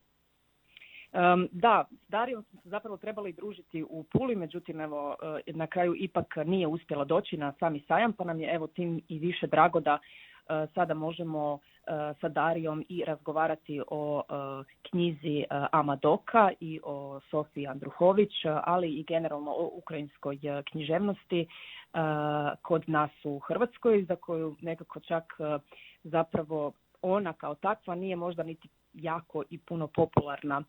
Um, 1.12 1.48
da, 1.52 1.84
s 2.06 2.10
Darijom 2.10 2.42
smo 2.42 2.60
se 2.60 2.68
zapravo 2.68 2.96
trebali 2.96 3.32
družiti 3.32 3.82
u 3.82 4.04
Puli, 4.12 4.36
međutim 4.36 4.80
evo 4.80 5.16
e, 5.46 5.52
na 5.52 5.66
kraju 5.66 5.94
ipak 5.96 6.36
nije 6.46 6.66
uspjela 6.66 7.04
doći 7.04 7.36
na 7.36 7.52
sami 7.58 7.80
sajam, 7.88 8.12
pa 8.12 8.24
nam 8.24 8.40
je 8.40 8.54
evo 8.54 8.66
tim 8.66 9.00
i 9.08 9.18
više 9.18 9.46
drago 9.46 9.80
da 9.80 9.94
e, 9.94 10.29
sada 10.74 10.94
možemo 10.94 11.58
E, 11.90 12.14
sa 12.20 12.28
Darijom 12.28 12.84
i 12.88 13.04
razgovarati 13.06 13.80
o 13.90 14.22
e, 14.22 14.34
knjizi 14.90 15.38
e, 15.40 15.46
Amadoka 15.72 16.50
i 16.60 16.80
o 16.84 17.20
Sofiji 17.30 17.66
Andruhović, 17.66 18.32
ali 18.64 18.88
i 18.88 19.04
generalno 19.04 19.50
o 19.50 19.70
ukrajinskoj 19.74 20.38
književnosti 20.70 21.46
kod 22.62 22.88
nas 22.88 23.10
u 23.24 23.38
Hrvatskoj, 23.38 24.04
za 24.04 24.16
koju 24.16 24.56
nekako 24.60 25.00
čak 25.00 25.24
zapravo 26.04 26.72
ona 27.02 27.32
kao 27.32 27.54
takva 27.54 27.94
nije 27.94 28.16
možda 28.16 28.42
niti 28.42 28.68
jako 28.92 29.42
i 29.50 29.58
puno 29.58 29.86
popularna 29.86 30.62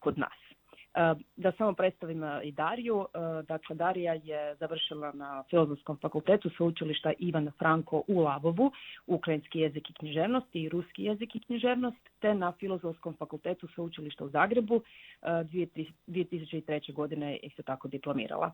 kod 0.00 0.18
nas. 0.18 0.57
E, 0.94 1.14
da 1.36 1.52
samo 1.52 1.72
predstavim 1.72 2.24
e, 2.24 2.40
i 2.44 2.52
Dariju. 2.52 3.06
E, 3.14 3.42
dakle, 3.42 3.76
Darija 3.76 4.12
je 4.12 4.54
završila 4.54 5.12
na 5.12 5.44
Filozofskom 5.50 5.98
fakultetu 6.02 6.50
sveučilišta 6.56 7.12
Ivan 7.18 7.50
Franko 7.58 8.02
u 8.08 8.20
Lavovu, 8.20 8.72
ukrajinski 9.06 9.60
jezik 9.60 9.90
i 9.90 9.92
književnost 9.92 10.46
i 10.52 10.68
ruski 10.68 11.04
jezik 11.04 11.34
i 11.34 11.40
književnost, 11.40 12.08
te 12.20 12.34
na 12.34 12.52
Filozofskom 12.52 13.14
fakultetu 13.14 13.68
sveučilišta 13.74 14.24
u 14.24 14.28
Zagrebu 14.28 14.82
2003. 15.22 16.92
godine 16.92 17.32
je 17.42 17.50
se 17.56 17.62
tako 17.62 17.88
diplomirala. 17.88 18.52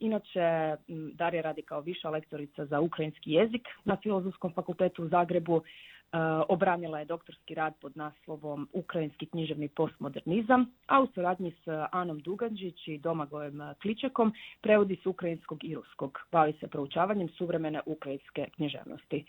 Inače, 0.00 0.76
Darija 0.88 1.42
radi 1.42 1.62
kao 1.62 1.80
viša 1.80 2.10
lektorica 2.10 2.66
za 2.66 2.80
ukrajinski 2.80 3.32
jezik 3.32 3.68
na 3.84 3.96
Filozofskom 4.02 4.52
fakultetu 4.52 5.02
u 5.04 5.08
Zagrebu, 5.08 5.62
obranila 6.48 6.98
je 6.98 7.04
doktorski 7.04 7.54
rad 7.54 7.74
pod 7.80 7.96
naslovom 7.96 8.68
Ukrajinski 8.72 9.26
književni 9.26 9.68
postmodernizam, 9.68 10.72
a 10.86 11.02
u 11.02 11.06
suradnji 11.14 11.50
s 11.50 11.68
Anom 11.92 12.20
Duganđić 12.20 12.88
i 12.88 12.98
Domagojem 12.98 13.60
Kličekom 13.82 14.32
prevodi 14.60 14.96
s 15.02 15.06
ukrajinskog 15.06 15.64
i 15.64 15.74
ruskog. 15.74 16.18
Bavi 16.32 16.52
se 16.52 16.68
proučavanjem 16.68 17.28
suvremene 17.28 17.80
ukrajinske 17.86 18.46
književnosti. 18.56 19.24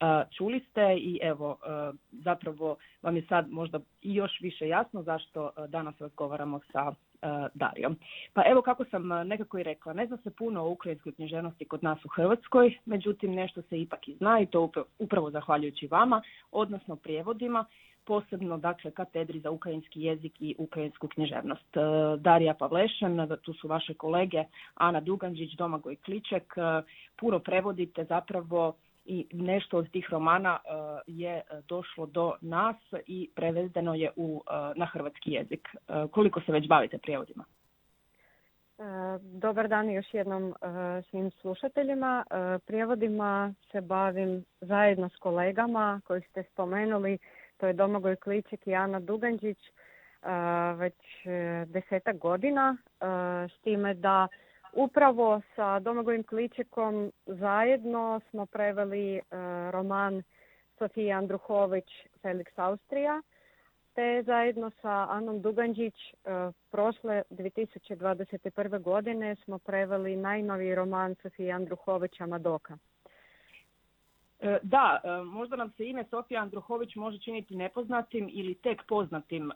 E, 0.00 0.24
čuli 0.36 0.60
ste 0.70 0.96
i 0.96 1.18
evo 1.22 1.58
e, 1.62 1.92
zapravo 2.12 2.76
vam 3.02 3.16
je 3.16 3.26
sad 3.28 3.50
možda 3.50 3.80
i 4.02 4.14
još 4.14 4.40
više 4.40 4.68
jasno 4.68 5.02
zašto 5.02 5.50
danas 5.68 6.00
razgovaramo 6.00 6.60
sa 6.72 6.92
E, 7.22 7.48
Darijom. 7.54 7.96
Pa 8.32 8.42
evo 8.46 8.62
kako 8.62 8.84
sam 8.84 9.12
e, 9.12 9.24
nekako 9.24 9.58
i 9.58 9.62
rekla, 9.62 9.92
ne 9.92 10.06
zna 10.06 10.16
se 10.16 10.30
puno 10.30 10.62
o 10.62 10.70
ukrajinskoj 10.70 11.12
književnosti 11.12 11.64
kod 11.64 11.82
nas 11.82 12.04
u 12.04 12.08
Hrvatskoj, 12.08 12.78
međutim 12.84 13.34
nešto 13.34 13.62
se 13.62 13.80
ipak 13.80 14.08
i 14.08 14.14
zna 14.14 14.40
i 14.40 14.46
to 14.46 14.70
upravo 14.98 15.30
zahvaljujući 15.30 15.86
vama, 15.86 16.22
odnosno 16.52 16.96
prijevodima, 16.96 17.64
posebno 18.04 18.58
dakle 18.58 18.90
katedri 18.90 19.40
za 19.40 19.50
ukrajinski 19.50 20.02
jezik 20.02 20.32
i 20.40 20.54
ukrajinsku 20.58 21.08
književnost. 21.08 21.76
E, 21.76 21.80
Darija 22.18 22.54
Pavlešan, 22.54 23.28
tu 23.42 23.52
su 23.52 23.68
vaše 23.68 23.94
kolege 23.94 24.44
Ana 24.74 25.00
Duganđić, 25.00 25.52
Domagoj 25.52 25.96
Kliček, 25.96 26.54
puno 27.16 27.38
prevodite 27.38 28.04
zapravo 28.04 28.74
i 29.08 29.26
nešto 29.32 29.78
od 29.78 29.90
tih 29.90 30.06
romana 30.10 30.58
e, 30.64 30.70
je 31.06 31.36
e, 31.36 31.42
došlo 31.68 32.06
do 32.06 32.34
nas 32.40 32.76
i 33.06 33.30
prevedeno 33.34 33.94
je 33.94 34.10
u, 34.16 34.42
e, 34.50 34.78
na 34.78 34.86
hrvatski 34.86 35.32
jezik. 35.32 35.68
Koliko 36.10 36.40
se 36.40 36.52
već 36.52 36.68
bavite 36.68 36.98
prijevodima? 36.98 37.44
Dobar 39.20 39.68
dan 39.68 39.90
još 39.90 40.14
jednom 40.14 40.54
svim 41.10 41.30
slušateljima. 41.30 42.24
Prijevodima 42.66 43.54
se 43.72 43.80
bavim 43.80 44.44
zajedno 44.60 45.08
s 45.08 45.16
kolegama 45.16 46.00
koji 46.04 46.22
ste 46.22 46.42
spomenuli. 46.42 47.18
To 47.56 47.66
je 47.66 47.72
Domagoj 47.72 48.16
Kliček 48.16 48.66
i 48.66 48.74
Ana 48.74 49.00
Duganđić 49.00 49.58
već 50.76 50.94
desetak 51.66 52.18
godina. 52.18 52.76
S 53.58 53.62
time 53.62 53.94
da 53.94 54.28
Upravo 54.72 55.40
sa 55.56 55.78
Domagojim 55.80 56.22
Kličekom 56.24 57.12
zajedno 57.26 58.20
smo 58.30 58.46
preveli 58.46 59.16
e, 59.16 59.20
roman 59.70 60.22
Sofije 60.78 61.12
Andruhović 61.12 61.84
Felix 62.22 62.46
Austrija, 62.56 63.22
te 63.94 64.22
zajedno 64.26 64.70
sa 64.70 65.06
Anom 65.10 65.42
Duganđić 65.42 65.94
e, 65.94 66.14
prošle 66.70 67.22
2021. 67.30 68.82
godine 68.82 69.36
smo 69.36 69.58
preveli 69.58 70.16
najnoviji 70.16 70.74
roman 70.74 71.14
Sofije 71.14 71.52
Andruhovića 71.52 72.26
Madoka. 72.26 72.78
E, 74.40 74.58
da, 74.62 75.00
e, 75.04 75.24
možda 75.24 75.56
nam 75.56 75.70
se 75.70 75.88
ime 75.88 76.04
Sofija 76.04 76.42
Andruhović 76.42 76.96
može 76.96 77.18
činiti 77.18 77.56
nepoznatim 77.56 78.30
ili 78.32 78.54
tek 78.54 78.82
poznatim 78.88 79.50
e, 79.50 79.54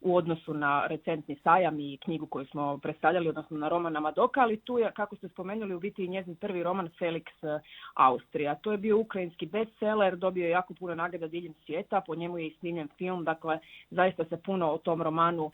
u 0.00 0.16
odnosu 0.16 0.54
na 0.54 0.86
recentni 0.86 1.36
sajam 1.42 1.80
i 1.80 1.98
knjigu 2.04 2.26
koju 2.26 2.46
smo 2.46 2.78
predstavljali, 2.78 3.28
odnosno 3.28 3.58
na 3.58 3.68
romana 3.68 4.00
Madoka, 4.00 4.40
ali 4.40 4.60
tu 4.60 4.78
je, 4.78 4.92
kako 4.92 5.16
ste 5.16 5.28
spomenuli, 5.28 5.74
u 5.74 5.80
biti 5.80 6.04
i 6.04 6.08
njezin 6.08 6.36
prvi 6.36 6.62
roman 6.62 6.88
Felix 7.00 7.60
Austrija. 7.94 8.54
To 8.54 8.72
je 8.72 8.78
bio 8.78 8.98
ukrajinski 8.98 9.46
bestseller, 9.46 10.16
dobio 10.16 10.44
je 10.44 10.50
jako 10.50 10.74
puno 10.74 10.94
nagrada 10.94 11.26
diljem 11.26 11.54
svijeta, 11.66 12.00
po 12.06 12.14
njemu 12.14 12.38
je 12.38 12.46
i 12.46 12.56
snimljen 12.60 12.88
film, 12.98 13.24
dakle 13.24 13.58
zaista 13.90 14.24
se 14.24 14.36
puno 14.36 14.70
o 14.70 14.78
tom 14.78 15.02
romanu 15.02 15.50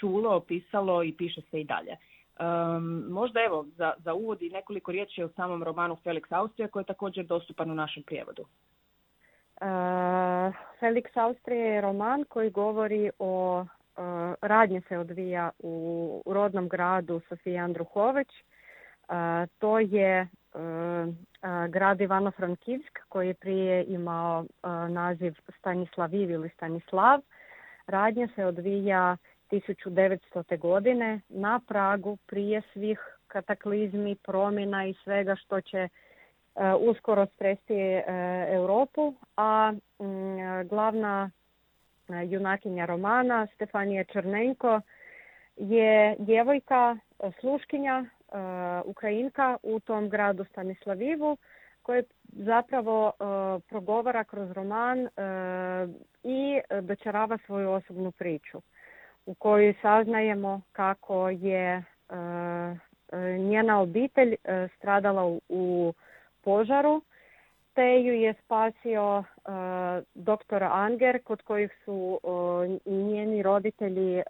čulo, 0.00 0.36
opisalo 0.36 1.02
i 1.02 1.12
piše 1.12 1.40
se 1.50 1.60
i 1.60 1.64
dalje. 1.64 1.96
Um, 2.40 3.06
možda 3.10 3.40
evo 3.40 3.66
za, 3.76 3.92
za 3.98 4.14
uvod 4.14 4.42
i 4.42 4.50
nekoliko 4.50 4.92
riječi 4.92 5.22
o 5.22 5.28
samom 5.28 5.62
romanu 5.62 5.96
Felix 6.04 6.22
Austrija 6.30 6.68
koji 6.68 6.80
je 6.80 6.86
također 6.86 7.26
dostupan 7.26 7.70
u 7.70 7.74
našem 7.74 8.02
prijevodu. 8.02 8.42
Uh, 8.42 9.68
Felix 10.80 11.04
Austrija 11.14 11.66
je 11.66 11.80
roman 11.80 12.24
koji 12.28 12.50
govori 12.50 13.10
o 13.18 13.60
uh, 13.60 13.66
radnje 14.40 14.80
se 14.88 14.98
odvija 14.98 15.50
u, 15.58 16.22
rodnom 16.26 16.68
gradu 16.68 17.20
Sofije 17.28 17.58
Andruhoveć. 17.58 18.28
Uh, 18.28 19.14
to 19.58 19.78
je 19.78 20.28
grad 21.68 22.00
Ivano-Frankivsk 22.00 22.98
koji 23.08 23.28
je 23.28 23.34
prije 23.34 23.84
imao 23.84 24.44
naziv 24.88 25.34
Stanislaviv 25.58 26.30
ili 26.30 26.48
Stanislav. 26.48 27.20
Radnja 27.86 28.28
se 28.34 28.44
odvija 28.44 29.16
1900. 29.60 30.58
godine 30.58 31.20
na 31.28 31.60
pragu 31.68 32.16
prije 32.26 32.62
svih 32.72 33.14
kataklizmi, 33.34 34.14
promjena 34.14 34.86
i 34.86 34.94
svega 35.04 35.36
što 35.36 35.60
će 35.60 35.78
e, 35.78 35.88
uskoro 36.80 37.26
stresti 37.26 37.74
e, 37.74 38.04
Europu, 38.48 39.14
a 39.36 39.72
mm, 39.72 40.68
glavna 40.68 41.30
e, 41.30 42.26
junakinja 42.26 42.86
romana 42.86 43.46
Stefanija 43.54 44.04
Črnenko 44.04 44.80
je 45.56 46.16
djevojka, 46.18 46.96
sluškinja 47.40 48.04
Ukrajinka 48.84 49.56
u 49.62 49.80
tom 49.80 50.08
gradu 50.08 50.44
Stanislavivu 50.44 51.36
koje 51.82 52.02
zapravo 52.24 53.12
progovara 53.68 54.24
kroz 54.24 54.50
roman 54.50 55.08
i 56.22 56.60
dočarava 56.82 57.38
svoju 57.46 57.70
osobnu 57.70 58.12
priču 58.12 58.60
u 59.26 59.34
kojoj 59.34 59.74
saznajemo 59.82 60.60
kako 60.72 61.28
je 61.28 61.84
njena 63.38 63.80
obitelj 63.80 64.36
stradala 64.76 65.38
u 65.48 65.92
požaru 66.42 67.02
te 67.74 68.02
ju 68.02 68.14
je 68.14 68.34
spasio 68.44 69.24
doktor 70.14 70.62
Anger 70.62 71.22
kod 71.22 71.42
kojih 71.42 71.70
su 71.84 72.20
njeni 72.86 73.42
roditelji 73.42 74.22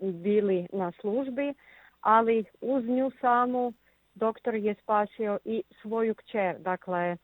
bili 0.00 0.66
na 0.72 0.92
službi, 1.00 1.54
ali 2.00 2.44
uz 2.60 2.84
nju 2.84 3.10
samu 3.20 3.72
doktor 4.14 4.54
je 4.54 4.74
spasio 4.74 5.38
i 5.44 5.62
svoju 5.82 6.14
kćer. 6.14 6.58
Dakle, 6.58 7.16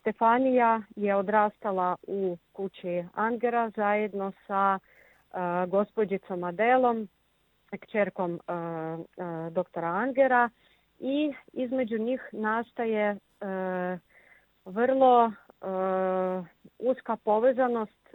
Stefanija 0.00 0.82
je 0.96 1.16
odrastala 1.16 1.96
u 2.06 2.36
kući 2.52 3.04
Angera 3.14 3.70
zajedno 3.70 4.32
sa 4.46 4.78
gospođicom 5.66 6.44
Adelom, 6.44 7.08
kćerkom 7.80 8.40
doktora 9.50 9.88
Angera 9.88 10.50
i 10.98 11.34
između 11.52 11.98
njih 11.98 12.28
nastaje 12.32 13.16
vrlo 14.64 15.32
uska 16.78 17.16
povezanost, 17.16 18.14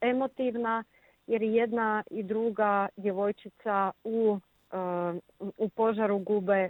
emotivna, 0.00 0.84
jer 1.26 1.42
jedna 1.42 2.02
i 2.10 2.22
druga 2.22 2.88
djevojčica 2.96 3.92
u, 4.04 4.38
u 5.56 5.68
požaru 5.68 6.18
gube 6.18 6.68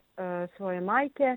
svoje 0.57 0.81
majke, 0.81 1.37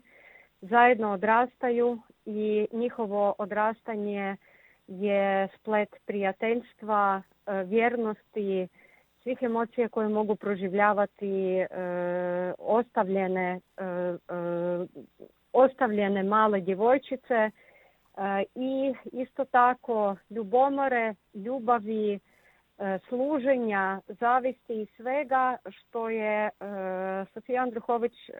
zajedno 0.62 1.12
odrastaju 1.12 2.00
i 2.26 2.68
njihovo 2.72 3.36
odrastanje 3.38 4.38
je 5.00 5.48
splet 5.60 5.96
prijateljstva, 6.06 7.22
vjernosti, 7.66 8.68
svih 9.24 9.38
emocija 9.42 9.90
koje 9.90 10.10
mogu 10.10 10.36
proživljavati 10.36 11.66
ostavljene, 12.58 13.60
ostavljene 15.54 16.24
male 16.24 16.62
djevojčice 16.62 17.52
i 18.56 18.94
isto 19.12 19.46
tako 19.46 20.16
ljubomore, 20.30 21.16
ljubavi, 21.34 22.20
e, 22.82 23.00
služenja, 23.08 24.02
zavisti 24.08 24.82
i 24.82 24.88
svega 24.98 25.58
što 25.70 26.10
je 26.10 26.46
e, 26.46 26.52
Sofija 27.34 27.64
Andruhović 27.64 28.14
e, 28.30 28.34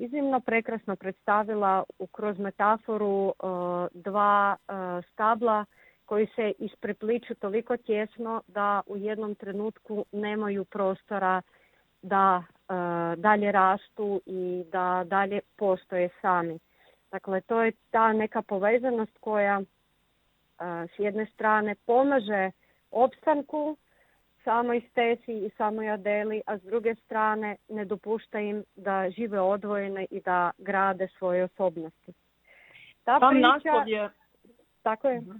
iznimno 0.00 0.40
prekrasno 0.40 0.96
predstavila 0.96 1.84
kroz 2.12 2.38
metaforu 2.38 3.34
dva 3.94 4.56
stabla 5.12 5.64
koji 6.04 6.26
se 6.36 6.52
isprepliču 6.58 7.34
toliko 7.34 7.76
tjesno 7.76 8.42
da 8.46 8.82
u 8.86 8.96
jednom 8.96 9.34
trenutku 9.34 10.04
nemaju 10.12 10.64
prostora 10.64 11.42
da 12.02 12.42
dalje 13.16 13.52
rastu 13.52 14.20
i 14.26 14.64
da 14.72 15.04
dalje 15.06 15.40
postoje 15.56 16.08
sami. 16.20 16.58
Dakle, 17.10 17.40
to 17.40 17.62
je 17.62 17.72
ta 17.90 18.12
neka 18.12 18.42
povezanost 18.42 19.18
koja 19.20 19.60
s 20.60 20.98
jedne 20.98 21.26
strane 21.26 21.74
pomaže 21.86 22.50
opstanku 22.90 23.76
samoj 24.50 24.80
Stesi 24.90 25.32
i 25.32 25.50
samoj 25.56 25.90
Adeli, 25.90 26.42
a 26.46 26.58
s 26.58 26.62
druge 26.62 26.94
strane 26.94 27.56
ne 27.68 27.84
dopušta 27.84 28.40
im 28.40 28.64
da 28.76 29.10
žive 29.10 29.40
odvojene 29.40 30.06
i 30.10 30.20
da 30.20 30.50
grade 30.58 31.08
svoje 31.18 31.44
osobnosti. 31.44 32.12
Ta 33.04 33.18
sam 33.18 33.30
priča... 33.30 33.48
naslov 33.48 33.88
je... 33.88 34.10
Tako 34.82 35.08
je. 35.08 35.20
Mhm. 35.20 35.36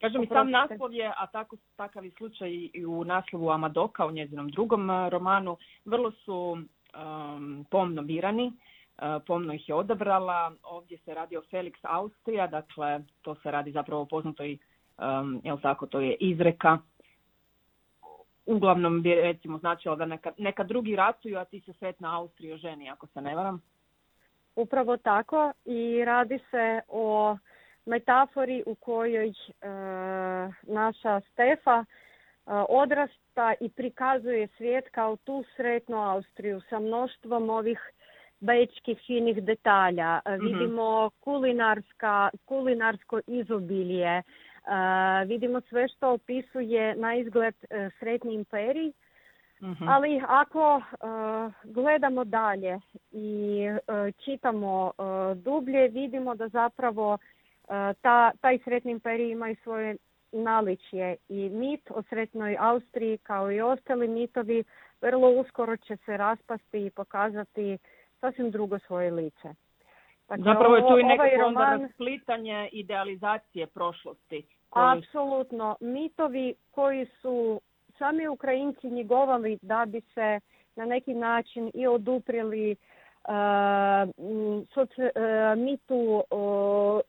Kažem, 0.00 0.26
sam 0.28 0.50
naslov 0.50 0.92
je, 0.92 1.12
a 1.16 1.26
tako, 1.26 1.56
takav 1.76 2.04
je 2.04 2.10
slučaj 2.10 2.50
i 2.74 2.86
u 2.86 3.04
naslovu 3.04 3.50
Amadoka, 3.50 4.06
u 4.06 4.10
njezinom 4.10 4.48
drugom 4.48 4.90
romanu, 5.08 5.56
vrlo 5.84 6.10
su 6.10 6.36
um, 6.36 7.66
pomno 7.70 8.02
birani. 8.02 8.46
E, 8.46 9.20
pomno 9.26 9.54
ih 9.54 9.68
je 9.68 9.74
odabrala. 9.74 10.52
Ovdje 10.62 10.98
se 10.98 11.14
radi 11.14 11.36
o 11.36 11.42
Felix 11.50 11.74
Austrija, 11.82 12.46
dakle 12.46 13.00
to 13.22 13.34
se 13.34 13.50
radi 13.50 13.72
zapravo 13.72 14.02
o 14.02 14.06
poznatoj, 14.06 14.58
um, 14.98 15.40
jel 15.44 15.60
tako, 15.60 15.86
to 15.86 16.00
je 16.00 16.16
izreka. 16.20 16.78
Uglavnom 18.46 19.02
bi 19.02 19.14
recimo 19.14 19.58
značilo 19.58 19.96
da 19.96 20.06
neka, 20.06 20.32
neka 20.38 20.64
drugi 20.64 20.96
ratuju, 20.96 21.38
a 21.38 21.44
ti 21.44 21.60
se 21.60 21.72
svet 21.72 22.00
na 22.00 22.18
Austriju 22.18 22.56
ženi, 22.56 22.90
ako 22.90 23.06
se 23.06 23.20
ne 23.20 23.34
varam. 23.36 23.62
Upravo 24.56 24.96
tako 24.96 25.52
i 25.64 26.04
radi 26.04 26.38
se 26.50 26.80
o 26.88 27.36
metafori 27.86 28.62
u 28.66 28.74
kojoj 28.74 29.28
e, 29.28 29.34
naša 30.62 31.20
Stefa 31.20 31.84
e, 31.84 31.84
odrasta 32.68 33.54
i 33.60 33.68
prikazuje 33.68 34.48
svijet 34.56 34.88
kao 34.90 35.16
tu 35.16 35.44
sretnu 35.56 35.96
Austriju 35.96 36.60
sa 36.70 36.78
mnoštvom 36.78 37.50
ovih 37.50 37.78
bečkih 38.40 38.98
finih 39.06 39.42
detalja. 39.42 40.20
Mhm. 40.28 40.46
Vidimo 40.46 41.10
kulinarska, 41.20 42.30
kulinarsko 42.44 43.20
izobilje. 43.26 44.22
Vidimo 45.26 45.60
sve 45.60 45.88
što 45.88 46.12
opisuje 46.12 46.94
na 46.94 47.14
izgled 47.14 47.54
e, 47.70 47.90
sretni 47.98 48.34
imperij. 48.34 48.92
Mhm. 49.62 49.88
Ali 49.88 50.22
ako 50.28 50.80
e, 50.80 50.82
gledamo 51.64 52.24
dalje 52.24 52.80
i 53.12 53.60
e, 53.66 54.12
čitamo 54.24 54.92
dublje, 55.34 55.88
vidimo 55.88 56.34
da 56.34 56.48
zapravo 56.48 57.18
ta, 58.00 58.32
taj 58.40 58.58
sretni 58.64 58.92
imperij 58.92 59.30
ima 59.30 59.50
i 59.50 59.54
svoje 59.54 59.96
naličje 60.32 61.16
i 61.28 61.48
mit 61.48 61.90
o 61.90 62.02
sretnoj 62.02 62.56
Austriji 62.60 63.18
kao 63.18 63.52
i 63.52 63.60
ostali 63.60 64.08
mitovi 64.08 64.64
vrlo 65.00 65.30
uskoro 65.30 65.76
će 65.76 65.96
se 65.96 66.16
raspasti 66.16 66.86
i 66.86 66.90
pokazati 66.90 67.78
sasvim 68.20 68.50
drugo 68.50 68.78
svoje 68.78 69.10
lice. 69.10 69.54
Dakle, 70.28 70.44
Zapravo 70.44 70.76
je 70.76 70.82
tu 70.82 70.98
i 70.98 71.02
neko 71.02 71.22
ovaj 71.22 71.36
roman... 71.36 71.88
splitanje 71.94 72.68
idealizacije 72.72 73.66
prošlosti. 73.66 74.46
Apsolutno. 74.70 75.76
Mitovi 75.80 76.54
koji 76.70 77.06
su 77.06 77.60
sami 77.98 78.28
Ukrajinci 78.28 78.90
njegovali 78.90 79.58
da 79.62 79.84
bi 79.86 80.00
se 80.00 80.40
na 80.76 80.84
neki 80.84 81.14
način 81.14 81.70
i 81.74 81.86
oduprili 81.86 82.76
uh, 83.28 83.32
mitu 85.56 86.22
uh, 86.30 87.00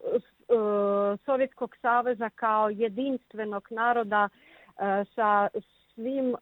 Sovjetskog 1.25 1.75
saveza 1.81 2.29
kao 2.29 2.69
jedinstvenog 2.69 3.67
naroda 3.69 4.29
sa 5.15 5.47
svim 5.93 6.35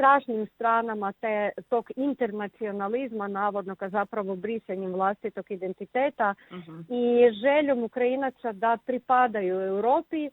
strašnim 0.00 0.46
stranama 0.54 1.12
te, 1.12 1.50
tog 1.68 1.90
internacionalizma 1.96 3.28
navodnog, 3.28 3.82
a 3.82 3.88
zapravo 3.88 4.36
brisanjem 4.36 4.92
vlastitog 4.92 5.50
identiteta 5.50 6.34
uh 6.50 6.80
i 6.88 7.32
željom 7.42 7.84
Ukrajinaca 7.84 8.52
da 8.52 8.78
pripadaju 8.86 9.60
Europi, 9.60 10.26
e, 10.26 10.30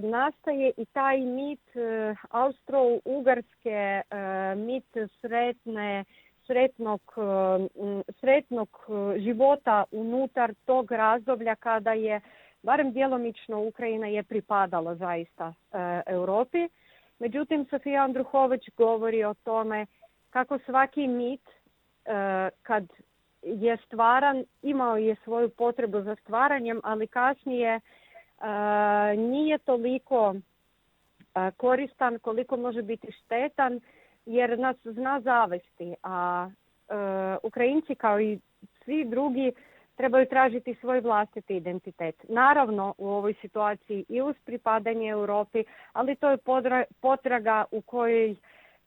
nastaje 0.00 0.72
i 0.76 0.84
taj 0.84 1.18
mit 1.20 1.76
e, 1.76 2.14
austro-ugarske, 2.30 3.70
e, 3.70 4.54
mit 4.56 4.96
sretne, 5.20 6.04
sretnog, 6.46 7.00
e, 7.16 8.12
sretnog 8.20 8.68
života 9.16 9.84
unutar 9.90 10.54
tog 10.66 10.92
razdoblja 10.92 11.54
kada 11.54 11.92
je 11.92 12.20
barem 12.62 12.92
djelomično 12.92 13.62
Ukrajina 13.62 14.06
je 14.06 14.22
pripadala 14.22 14.94
zaista 14.94 15.54
Europi. 16.06 16.68
Međutim, 17.22 17.66
Sofija 17.70 18.04
Andruhović 18.04 18.68
govori 18.76 19.24
o 19.24 19.34
tome 19.34 19.86
kako 20.30 20.58
svaki 20.58 21.06
mit 21.06 21.40
e, 21.48 22.48
kad 22.62 22.84
je 23.42 23.76
stvaran, 23.86 24.44
imao 24.62 24.96
je 24.96 25.16
svoju 25.24 25.48
potrebu 25.48 26.00
za 26.00 26.16
stvaranjem, 26.16 26.80
ali 26.84 27.06
kasnije 27.06 27.74
e, 27.74 27.80
nije 29.16 29.58
toliko 29.58 30.34
e, 30.34 31.50
koristan 31.56 32.18
koliko 32.18 32.56
može 32.56 32.82
biti 32.82 33.12
štetan 33.12 33.80
jer 34.26 34.58
nas 34.58 34.76
zna 34.84 35.20
zavesti, 35.20 35.94
a 36.02 36.50
Ukrajinci 37.42 37.94
kao 37.94 38.20
i 38.20 38.38
svi 38.84 39.04
drugi 39.04 39.52
trebaju 39.96 40.26
tražiti 40.26 40.74
svoj 40.74 41.00
vlastiti 41.00 41.56
identitet. 41.56 42.24
Naravno 42.28 42.94
u 42.98 43.08
ovoj 43.08 43.34
situaciji 43.40 44.04
i 44.08 44.22
uz 44.22 44.36
pripadanje 44.44 45.08
Europi, 45.08 45.64
ali 45.92 46.16
to 46.16 46.30
je 46.30 46.38
potraga 47.00 47.64
u 47.70 47.80
kojoj 47.80 48.36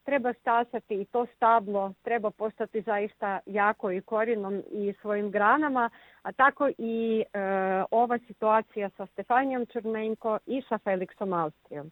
treba 0.05 0.33
stasati 0.33 1.01
i 1.01 1.05
to 1.05 1.25
stablo 1.35 1.93
treba 2.03 2.31
postati 2.31 2.81
zaista 2.81 3.39
jako 3.45 3.91
i 3.91 4.01
korinom 4.01 4.63
i 4.71 4.93
svojim 5.01 5.31
granama, 5.31 5.89
a 6.21 6.31
tako 6.31 6.69
i 6.77 7.23
e, 7.33 7.39
ova 7.91 8.19
situacija 8.27 8.89
sa 8.89 9.05
Stefanijom 9.05 9.65
Črmenko 9.65 10.39
i 10.45 10.61
sa 10.69 10.77
Felixom 10.77 11.43
Austrijom. 11.43 11.91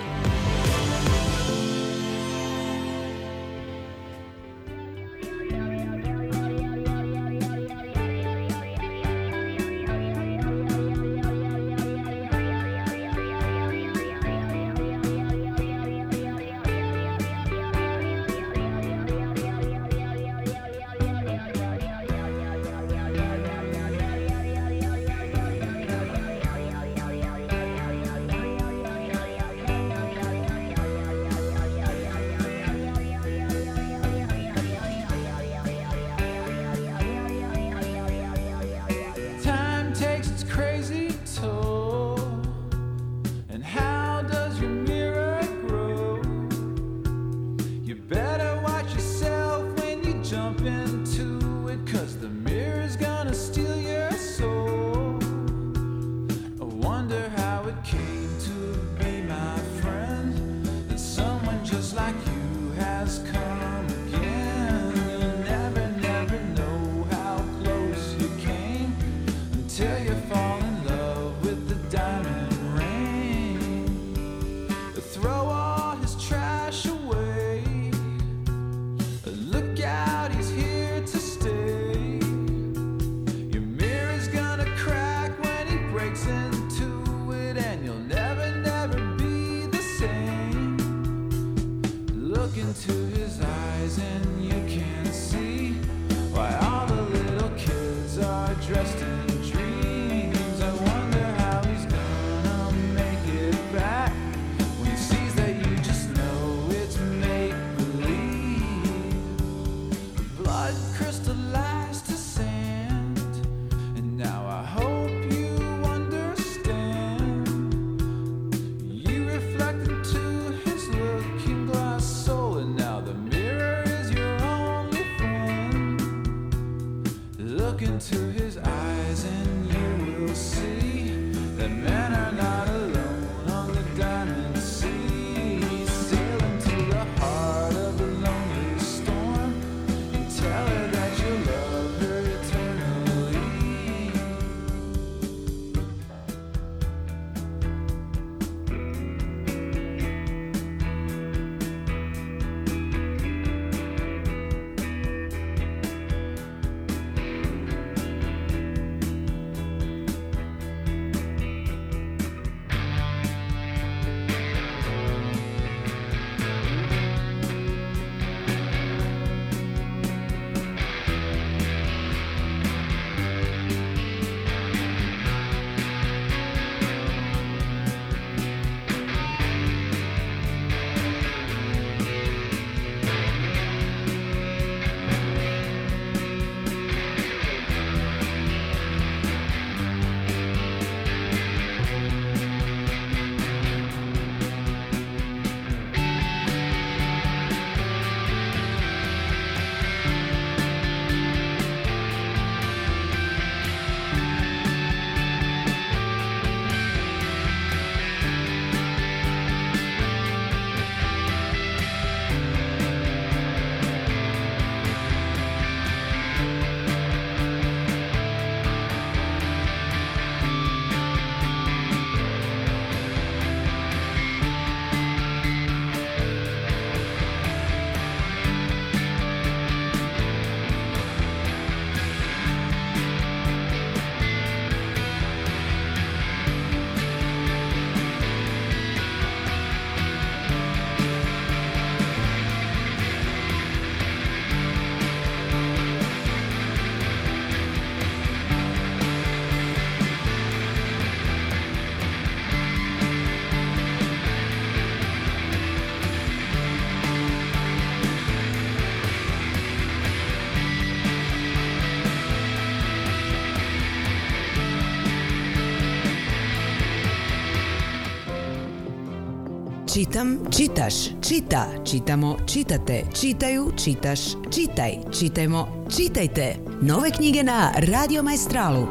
Čitam, 270.01 270.37
čitaš, 270.57 270.93
čita, 271.21 271.67
čitamo, 271.85 272.37
čitate, 272.47 273.03
čitaju, 273.21 273.71
čitaš, 273.83 274.19
čitaj, 274.49 274.91
čitajmo, 275.19 275.85
čitajte. 275.97 276.55
Nove 276.81 277.11
knjige 277.11 277.43
na 277.43 277.71
Radio 277.75 278.23
Majstralu. 278.23 278.87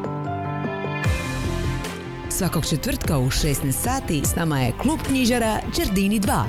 Svakog 2.29 2.67
četvrtka 2.67 3.19
u 3.19 3.27
16 3.27 3.73
sati 3.73 4.23
s 4.25 4.37
nama 4.37 4.61
je 4.61 4.73
klub 4.83 4.99
knjižara 5.07 5.59
Čerdini 5.77 6.21
2. 6.21 6.45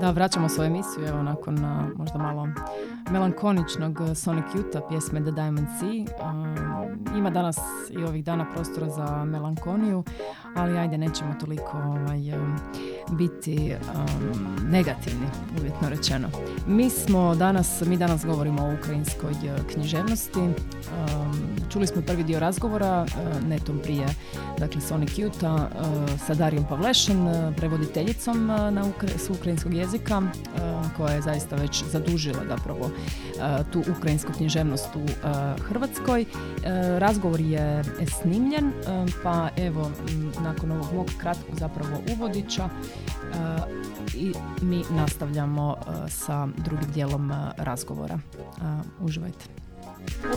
Da, 0.00 0.10
vraćamo 0.10 0.48
svoju 0.48 0.66
emisiju, 0.66 1.06
evo, 1.08 1.22
nakon 1.22 1.58
možda 1.96 2.18
malo 2.18 2.48
melankoničnog 3.10 3.98
Sonic 4.14 4.44
Youth 4.54 4.88
pjesme 4.88 5.20
The 5.20 5.30
Diamond 5.30 5.68
Sea. 5.80 6.30
Um, 6.30 7.16
ima 7.16 7.30
danas 7.30 7.58
i 7.90 8.04
ovih 8.04 8.24
dana 8.24 8.46
prostora 8.54 8.90
za 8.90 9.24
melankoniju, 9.24 10.04
ali 10.56 10.78
ajde, 10.78 10.98
nećemo 10.98 11.34
toliko 11.40 11.78
ovaj, 11.78 12.32
um, 12.34 12.56
biti 13.10 13.74
um, 13.94 14.70
negativni, 14.70 15.26
uvjetno 15.60 15.88
rečeno. 15.88 16.28
Mi 16.66 16.90
smo 16.90 17.34
danas, 17.34 17.82
mi 17.86 17.96
danas 17.96 18.26
govorimo 18.26 18.62
o 18.62 18.74
ukrajinskoj 18.74 19.34
književnosti. 19.72 20.40
Um, 20.40 20.52
čuli 21.72 21.86
smo 21.86 22.02
prvi 22.02 22.24
dio 22.24 22.40
razgovora 22.40 23.06
netom 23.48 23.78
prije, 23.82 24.06
dakle, 24.58 24.80
Sonic 24.80 25.10
Youth 25.10 25.54
uh, 25.54 26.18
sa 26.26 26.34
Darijom 26.34 26.64
Pavlešan, 26.68 27.26
uh, 27.26 27.54
prevoditeljicom 27.56 28.46
na 28.46 28.84
ukra- 28.84 29.18
s 29.18 29.30
ukrajinskog 29.30 29.74
jezika, 29.74 30.22
koja 30.96 31.14
je 31.14 31.22
zaista 31.22 31.56
već 31.56 31.84
zadužila 31.84 32.38
zapravo 32.48 32.90
tu 33.72 33.82
ukrajinsku 33.98 34.32
književnost 34.36 34.96
u 34.96 34.98
uh, 34.98 35.10
Hrvatskoj. 35.60 36.22
Uh, 36.22 36.98
razgovor 36.98 37.40
je 37.40 37.84
snimljen, 38.06 38.72
pa 39.22 39.48
evo, 39.56 39.90
nakon 40.42 40.70
ovog 40.70 40.94
mog 40.94 41.06
kratkog 41.20 41.54
zapravo 41.54 41.96
uvodića, 42.16 42.68
i 44.16 44.32
mi 44.62 44.82
nastavljamo 44.90 45.76
sa 46.08 46.46
drugim 46.46 46.92
dijelom 46.94 47.32
razgovora. 47.58 48.18
Uživajte. 49.00 49.44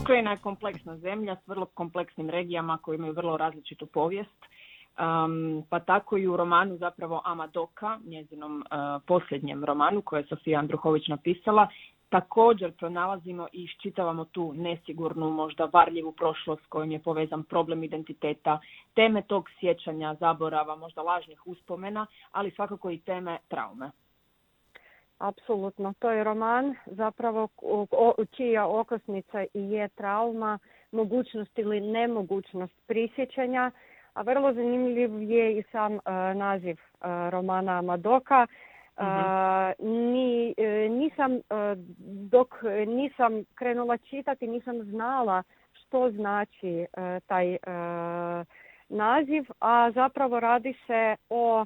Ukrajina 0.02 0.32
je 0.32 0.38
kompleksna 0.38 0.98
zemlja 0.98 1.36
s 1.36 1.48
vrlo 1.48 1.66
kompleksnim 1.66 2.30
regijama 2.30 2.78
koje 2.78 2.96
imaju 2.96 3.14
vrlo 3.14 3.38
različitu 3.38 3.86
povijest. 3.86 4.46
Um, 5.00 5.64
pa 5.70 5.80
tako 5.80 6.18
i 6.18 6.28
u 6.28 6.38
romanu 6.38 6.78
zapravo 6.78 7.22
Amadoka, 7.26 8.00
njezinom 8.06 8.58
uh, 8.58 9.02
posljednjem 9.08 9.66
romanu 9.66 10.02
koje 10.02 10.20
je 10.20 10.28
Sofija 10.28 10.60
Andruhović 10.60 11.08
napisala, 11.08 11.68
također 12.10 12.72
pronalazimo 12.72 13.48
i 13.52 13.64
iščitavamo 13.64 14.26
tu 14.26 14.54
nesigurnu, 14.54 15.30
možda 15.30 15.70
varljivu 15.74 16.12
prošlost 16.12 16.64
s 16.64 16.68
kojom 16.68 16.92
je 16.92 17.00
povezan 17.00 17.44
problem 17.44 17.84
identiteta, 17.84 18.60
teme 18.94 19.22
tog 19.22 19.50
sjećanja, 19.60 20.16
zaborava, 20.20 20.76
možda 20.76 21.02
lažnih 21.02 21.48
uspomena, 21.48 22.06
ali 22.32 22.52
svakako 22.52 22.92
i 22.92 23.00
teme 23.00 23.38
traume. 23.48 23.92
Apsolutno, 25.18 25.94
to 26.00 26.12
je 26.12 26.24
roman 26.24 26.76
zapravo 26.86 27.48
čija 28.32 28.68
okosnica 28.68 29.44
i 29.54 29.72
je 29.72 29.88
trauma, 29.88 30.60
mogućnost 30.92 31.60
ili 31.60 31.82
nemogućnost 31.82 32.74
prisjećanja, 32.88 33.72
a 34.14 34.22
vrlo 34.22 34.54
zanimljiv 34.54 35.22
je 35.22 35.58
i 35.58 35.64
sam 35.72 35.94
e, 35.94 36.00
naziv 36.36 36.76
e, 36.76 37.30
romana 37.30 37.82
Madoka. 37.82 38.48
E, 38.98 39.74
ni, 39.80 40.54
e, 40.58 40.90
nisam, 40.90 41.36
e, 41.36 41.42
dok 42.32 42.56
nisam 42.88 43.44
krenula 43.56 43.98
čitati, 43.98 44.48
nisam 44.48 44.84
znala 44.84 45.44
što 45.74 46.12
znači 46.12 46.86
e, 46.94 47.20
taj 47.28 47.58
naziv, 48.90 49.46
a 49.60 49.92
zapravo 49.92 50.40
radi 50.40 50.74
se 50.88 51.16
o 51.30 51.66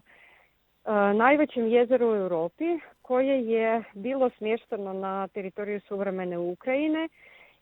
najvećem 1.14 1.68
jezeru 1.68 2.12
u 2.12 2.16
Europi 2.16 2.80
koje 3.02 3.46
je 3.46 3.84
bilo 3.94 4.30
smješteno 4.38 4.94
na 4.94 5.28
teritoriju 5.28 5.80
suvremene 5.80 6.38
Ukrajine 6.38 7.10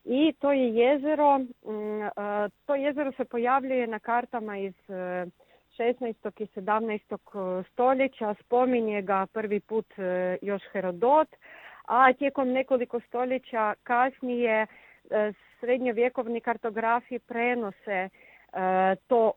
i 0.06 0.34
to 0.40 0.52
je 0.52 0.76
jezero, 0.76 1.38
mm, 1.38 1.46
to 2.66 2.76
jezero 2.76 3.12
se 3.12 3.26
pojavljuje 3.26 3.88
na 3.88 4.00
kartama 4.00 4.58
iz 4.58 4.76
16. 5.80 6.42
i 6.42 6.46
17. 6.46 7.64
stoljeća, 7.72 8.34
spominje 8.34 9.02
ga 9.02 9.26
prvi 9.34 9.60
put 9.60 10.00
e, 10.00 10.38
još 10.42 10.62
Herodot, 10.72 11.28
a 11.86 12.14
tijekom 12.14 12.52
nekoliko 12.52 13.00
stoljeća 13.00 13.74
kasnije 13.84 14.68
e, 15.10 15.34
srednjovjekovni 15.60 16.42
kartografi 16.42 17.20
prenose 17.20 17.92
e, 17.92 18.10
to, 19.08 19.32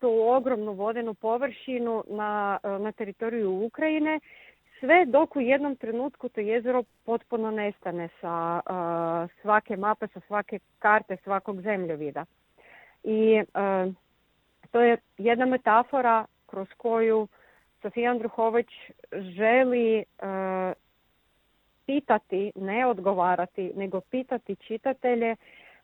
tu 0.00 0.10
ogromnu 0.22 0.72
vodenu 0.72 1.14
površinu 1.14 2.04
na, 2.08 2.58
e, 2.62 2.68
na 2.68 2.92
teritoriju 2.92 3.64
Ukrajine, 3.64 4.20
sve 4.80 5.04
dok 5.06 5.36
u 5.36 5.40
jednom 5.40 5.76
trenutku 5.76 6.28
to 6.28 6.40
jezero 6.40 6.82
potpuno 7.04 7.50
nestane 7.50 8.08
sa 8.20 8.60
e, 8.60 8.72
svake 9.42 9.76
mape, 9.76 10.06
sa 10.06 10.20
svake 10.26 10.58
karte, 10.78 11.16
svakog 11.16 11.60
zemljovida. 11.60 12.24
I 13.04 13.42
e, 13.54 13.92
to 14.74 14.80
je 14.80 14.96
jedna 15.18 15.46
metafora 15.46 16.24
kroz 16.46 16.68
koju 16.76 17.28
Sofija 17.82 18.10
Andruhović 18.10 18.66
želi 19.12 19.98
e, 19.98 20.04
pitati, 21.86 22.52
ne 22.54 22.86
odgovarati, 22.86 23.72
nego 23.76 24.00
pitati 24.00 24.56
čitatelje 24.56 25.36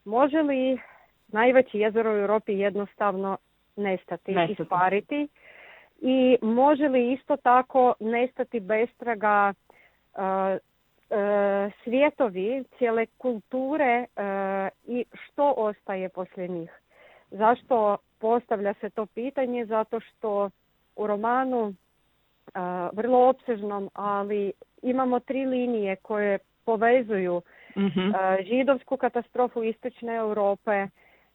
može 0.05 0.43
li 0.43 0.78
najveće 1.28 1.78
jezero 1.78 2.12
u 2.12 2.16
Europi 2.16 2.53
jednostavno 2.53 3.36
nestati, 3.76 4.32
Nestati. 4.32 4.62
ispariti 4.62 5.28
i 6.01 6.38
može 6.43 6.88
li 6.88 7.12
isto 7.12 7.36
tako 7.36 7.95
nestati 8.01 8.61
bestraga 8.61 9.53
e, 9.53 10.22
e, 10.22 10.59
svijetovi, 11.84 12.64
cijele 12.78 13.07
kulture 13.18 13.84
e, 13.84 14.07
i 14.86 15.05
što 15.12 15.55
ostaje 15.57 16.09
poslije 16.09 16.49
njih. 16.49 16.70
Zašto 17.30 17.97
postavlja 18.21 18.75
se 18.81 18.91
to 18.91 19.07
pitanje? 19.07 19.66
Zato 19.66 20.01
što 20.01 20.51
u 20.97 21.07
romanu 21.07 21.75
a, 22.55 22.91
vrlo 22.93 23.29
opsežnom, 23.29 23.91
ali 23.95 24.53
imamo 24.83 25.21
tri 25.21 25.47
linije 25.47 25.97
koje 25.97 26.39
povezuju 26.64 27.43
Mhm. 27.77 28.14
a, 28.14 28.37
židovsku 28.43 28.97
katastrofu 28.97 29.64
istočne 29.64 30.16
Europe, 30.16 30.87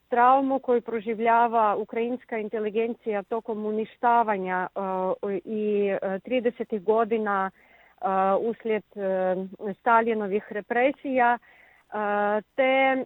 traumu 0.10 0.60
koju 0.60 0.82
proživljava 0.82 1.76
ukrajinska 1.76 2.38
inteligencija 2.38 3.24
tokom 3.24 3.66
uništavanja 3.66 4.68
a, 4.76 5.14
i 5.46 5.92
a, 6.02 6.20
30. 6.20 6.84
godina 6.84 7.52
a, 8.02 8.38
uslijed 8.42 8.84
a, 8.96 9.74
Staljinovih 9.80 10.44
represija, 10.50 11.38
te 12.56 13.06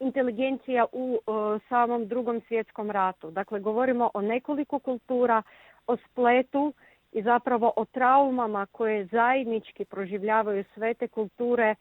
inteligencija 0.00 0.86
u 0.92 1.18
a, 1.26 1.58
samom 1.68 2.08
drugom 2.08 2.40
svjetskom 2.48 2.90
ratu. 2.90 3.30
Dakle, 3.30 3.60
govorimo 3.60 4.10
o 4.14 4.20
nekoliko 4.20 4.78
kultura, 4.78 5.42
o 5.86 5.96
spletu 5.96 6.72
i 7.12 7.22
zapravo 7.22 7.72
o 7.76 7.84
traumama 7.84 8.66
koje 8.72 9.04
zajednički 9.04 9.84
proživljavaju 9.84 10.64
sve 10.74 10.94
te 10.94 11.08
kulture 11.08 11.74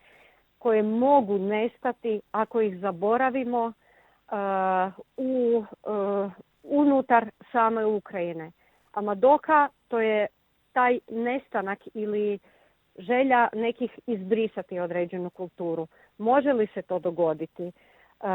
koje 0.59 0.84
mogu 0.84 1.38
nestati 1.38 2.22
ako 2.32 2.61
ih 2.61 2.80
zaboravimo 2.80 3.74
a, 4.30 4.91
u, 5.18 5.63
a, 5.84 6.30
unutar 6.63 7.30
same 7.51 7.86
Ukrajine. 7.86 8.51
A 8.93 9.01
Madoka 9.01 9.70
to 9.88 9.99
je 9.99 10.28
taj 10.74 10.99
nestanak 11.11 11.80
ili 11.93 12.39
želja 12.97 13.47
nekih 13.53 13.99
izbrisati 14.07 14.80
određenu 14.80 15.30
kulturu. 15.30 15.88
Može 16.18 16.53
li 16.53 16.68
se 16.74 16.82
to 16.82 16.99
dogoditi? 16.99 17.72
E, 18.22 18.28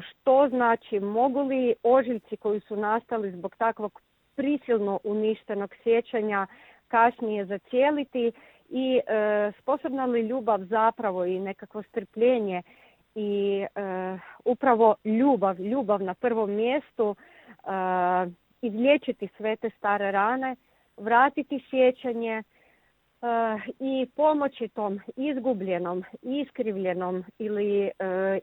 što 0.00 0.48
znači, 0.48 1.00
mogu 1.00 1.42
li 1.42 1.74
ožiljci 1.82 2.36
koji 2.36 2.60
su 2.60 2.76
nastali 2.76 3.30
zbog 3.30 3.56
takvog 3.56 4.00
prisilno 4.36 5.00
uništenog 5.04 5.74
sjećanja 5.82 6.46
kasnije 6.88 7.44
zacijeliti 7.46 8.32
i 8.70 9.00
e, 9.06 9.52
sposobna 9.58 10.04
li 10.04 10.20
ljubav 10.20 10.60
zapravo 10.60 11.24
i 11.24 11.40
nekakvo 11.40 11.82
strpljenje 11.82 12.62
i 13.14 13.64
e, 13.74 13.80
upravo 14.44 14.94
ljubav, 15.04 15.60
ljubav 15.60 16.02
na 16.02 16.14
prvom 16.14 16.50
mjestu 16.50 17.16
izliječiti 18.62 19.28
sve 19.36 19.56
te 19.56 19.70
stare 19.70 20.10
rane, 20.10 20.56
vratiti 20.96 21.64
sjećanje 21.70 22.42
i 23.80 24.06
pomoći 24.16 24.68
tom 24.68 25.00
izgubljenom, 25.16 26.04
iskrivljenom 26.22 27.24
ili 27.38 27.84
e, 27.84 27.90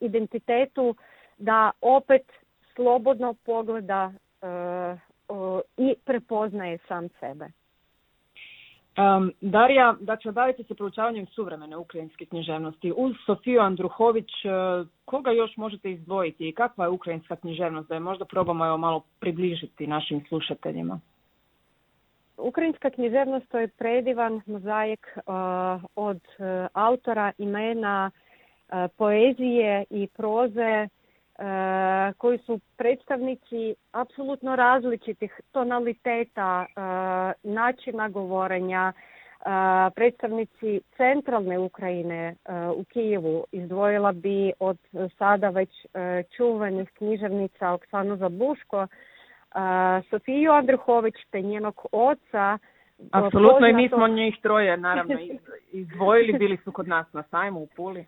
identitetu 0.01 0.95
da 1.37 1.71
opet 1.81 2.31
slobodno 2.75 3.33
pogleda 3.45 4.11
e, 4.41 4.47
i 5.77 5.95
prepoznaje 6.05 6.77
sam 6.87 7.09
sebe. 7.19 7.49
Um, 8.97 9.31
Darija, 9.41 9.95
dakle, 9.99 10.31
bavite 10.31 10.63
se 10.63 10.75
proučavanjem 10.75 11.25
suvremene 11.25 11.77
ukrajinske 11.77 12.25
književnosti. 12.25 12.93
Uz 12.97 13.15
Sofiju 13.25 13.61
Andruhović, 13.61 14.29
e, 14.45 14.49
koga 15.05 15.31
još 15.31 15.57
možete 15.57 15.91
izdvojiti 15.91 16.49
i 16.49 16.53
kakva 16.53 16.85
je 16.85 16.89
ukrajinska 16.89 17.35
književnost? 17.35 17.89
Da 17.89 17.95
je 17.95 17.99
možda 17.99 18.25
probamo 18.25 18.65
evo 18.65 18.77
malo 18.77 19.03
približiti 19.19 19.87
našim 19.87 20.25
slušateljima. 20.27 20.99
Ukrajinska 22.41 22.89
književnost 22.89 23.49
to 23.49 23.59
je 23.59 23.67
predivan 23.67 24.41
mozaik 24.45 25.07
od 25.95 26.21
autora 26.73 27.31
imena 27.37 28.11
poezije 28.97 29.85
i 29.89 30.07
proze 30.07 30.87
koji 32.17 32.37
su 32.37 32.59
predstavnici 32.77 33.75
apsolutno 33.91 34.55
različitih 34.55 35.41
tonaliteta, 35.51 36.65
načina 37.43 38.09
govorenja, 38.09 38.93
predstavnici 39.95 40.81
centralne 40.97 41.59
Ukrajine 41.59 42.35
u 42.75 42.83
Kijevu. 42.83 43.45
Izdvojila 43.51 44.11
bi 44.11 44.51
od 44.59 44.77
sada 45.17 45.49
već 45.49 45.69
čuvanih 46.37 46.89
književnica 46.93 47.71
Oksanu 47.71 48.17
Zabuško, 48.17 48.87
Sofiju 50.09 50.51
Andruhović 50.51 51.15
te 51.31 51.41
njenog 51.41 51.85
oca. 51.91 52.57
Apsolutno 53.11 53.67
i 53.67 53.73
mi 53.73 53.89
smo 53.89 54.07
njih 54.07 54.37
troje 54.41 54.77
naravno 54.77 55.15
izdvojili, 55.71 56.39
bili 56.39 56.57
su 56.57 56.71
kod 56.71 56.87
nas 56.87 57.13
na 57.13 57.23
sajmu 57.23 57.59
u 57.59 57.67
Puli. 57.75 58.05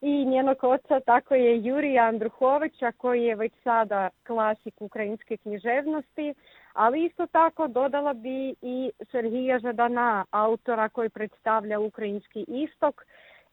I 0.00 0.24
njenog 0.24 0.56
oca 0.64 1.00
tako 1.00 1.34
je 1.34 1.64
Jurija 1.64 2.04
Andruhovića 2.04 2.92
koji 2.92 3.22
je 3.22 3.36
već 3.36 3.52
sada 3.62 4.10
klasik 4.26 4.74
ukrajinske 4.80 5.36
književnosti, 5.36 6.34
ali 6.72 7.04
isto 7.04 7.26
tako 7.26 7.68
dodala 7.68 8.12
bi 8.12 8.54
i 8.62 8.90
Serhija 9.10 9.58
Žadana, 9.58 10.24
autora 10.30 10.88
koji 10.88 11.08
predstavlja 11.08 11.80
ukrajinski 11.80 12.44
istok 12.48 13.04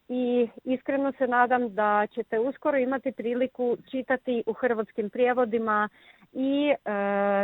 i 0.09 0.47
iskreno 0.63 1.11
se 1.17 1.27
nadam 1.27 1.75
da 1.75 2.07
ćete 2.13 2.39
uskoro 2.39 2.77
imati 2.77 3.11
priliku 3.11 3.77
čitati 3.91 4.43
u 4.45 4.53
hrvatskim 4.53 5.09
prijevodima 5.09 5.89
i 6.33 6.69
e, 6.69 6.91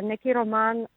neki 0.02 0.34
roman 0.34 0.82
e, 0.82 0.88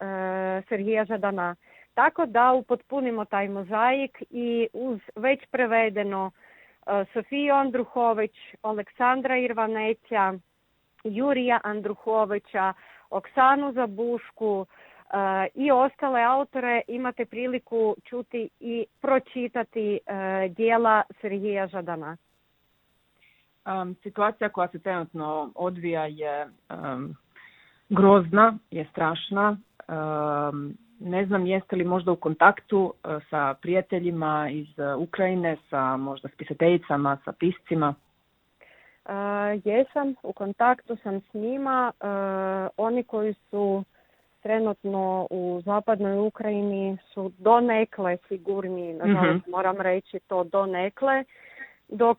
Serhija 0.68 1.04
Žadana. 1.04 1.56
Tako 1.94 2.26
da 2.26 2.52
upotpunimo 2.52 3.24
taj 3.24 3.48
mozaik 3.48 4.22
i 4.30 4.68
uz 4.72 5.00
već 5.16 5.40
prevedeno 5.50 6.30
e, 6.30 7.04
Sofiju 7.12 7.54
Andruhović, 7.54 8.32
Aleksandra 8.62 9.38
Irvaneća, 9.38 10.34
Jurija 11.04 11.60
Andruhovića, 11.64 12.72
Oksanu 13.10 13.72
Zabušku 13.72 14.66
i 15.54 15.70
ostale 15.70 16.22
autore 16.22 16.82
imate 16.88 17.24
priliku 17.24 17.96
čuti 18.04 18.48
i 18.60 18.86
pročitati 19.00 19.98
e, 20.06 20.48
dijela 20.48 21.02
Serhija 21.20 21.66
Žadana. 21.66 22.16
Um, 23.66 23.96
situacija 24.02 24.48
koja 24.48 24.68
se 24.68 24.78
trenutno 24.78 25.52
odvija 25.54 26.06
je 26.06 26.48
um, 26.70 27.16
grozna, 27.88 28.58
je 28.70 28.86
strašna. 28.92 29.56
Um, 29.88 30.74
ne 31.00 31.26
znam 31.26 31.46
jeste 31.46 31.76
li 31.76 31.84
možda 31.84 32.12
u 32.12 32.16
kontaktu 32.16 32.78
uh, 32.78 33.22
sa 33.30 33.54
prijateljima 33.62 34.48
iz 34.50 34.68
uh, 34.78 35.02
Ukrajine, 35.02 35.56
sa 35.70 35.96
možda 35.96 36.28
spisateljicama, 36.28 37.18
sa 37.24 37.32
piscima? 37.32 37.94
Uh, 39.04 39.12
jesam, 39.64 40.14
u 40.22 40.32
kontaktu 40.32 40.96
sam 41.02 41.20
s 41.20 41.34
njima. 41.34 41.92
Oni 42.76 43.04
koji 43.04 43.34
su 43.50 43.84
trenutno 44.42 45.26
u 45.30 45.60
zapadnoj 45.64 46.18
Ukrajini 46.18 46.98
su 47.12 47.32
donekle 47.38 48.16
sigurni, 48.28 48.92
nažalost 48.92 49.46
mm 49.46 49.50
moram 49.50 49.80
reći 49.80 50.20
to 50.20 50.44
donekle, 50.44 51.24
dok 51.88 52.18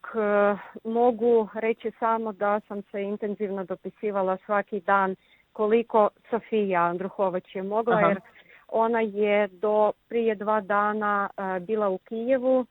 mogu 0.83 1.47
reći 1.53 1.91
samo 1.99 2.31
da 2.31 2.59
sam 2.59 2.81
se 2.81 3.01
intenzivno 3.01 3.63
dopisivala 3.63 4.37
svaki 4.45 4.79
dan 4.79 5.15
koliko 5.53 6.09
Sofija 6.29 6.83
Andruhović 6.83 7.55
je 7.55 7.63
mogla 7.63 7.99
jer 7.99 8.19
ona 8.67 8.99
je 9.01 9.47
do 9.47 9.91
prije 10.09 10.35
dva 10.35 10.61
dana 10.61 11.29
e, 11.37 11.59
bila 11.59 11.89
u 11.89 11.97
Kijevu 11.97 12.65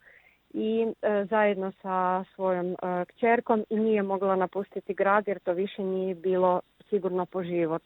i 0.55 0.87
e, 1.03 1.25
zajedno 1.25 1.73
sa 1.83 2.25
svojom 2.35 2.67
uh, 2.67 2.79
kćerkom 3.09 3.65
i 3.71 3.77
nije 3.77 4.03
mogla 4.03 4.37
napustiti 4.37 4.95
grad 4.95 5.29
jer 5.29 5.39
to 5.39 5.53
više 5.53 5.83
nije 5.83 6.15
bilo 6.15 6.61
sigurno 6.89 7.27
po 7.27 7.43
život. 7.43 7.83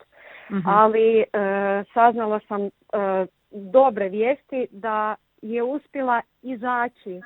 Mhm. 0.51 0.69
Ali 0.69 1.25
saznala 1.95 2.41
sam 2.49 2.69
dobre 3.51 4.09
vijesti 4.09 4.67
da 4.71 5.15
je 5.43 5.63
uspjela 5.63 6.21
izaći 6.43 7.21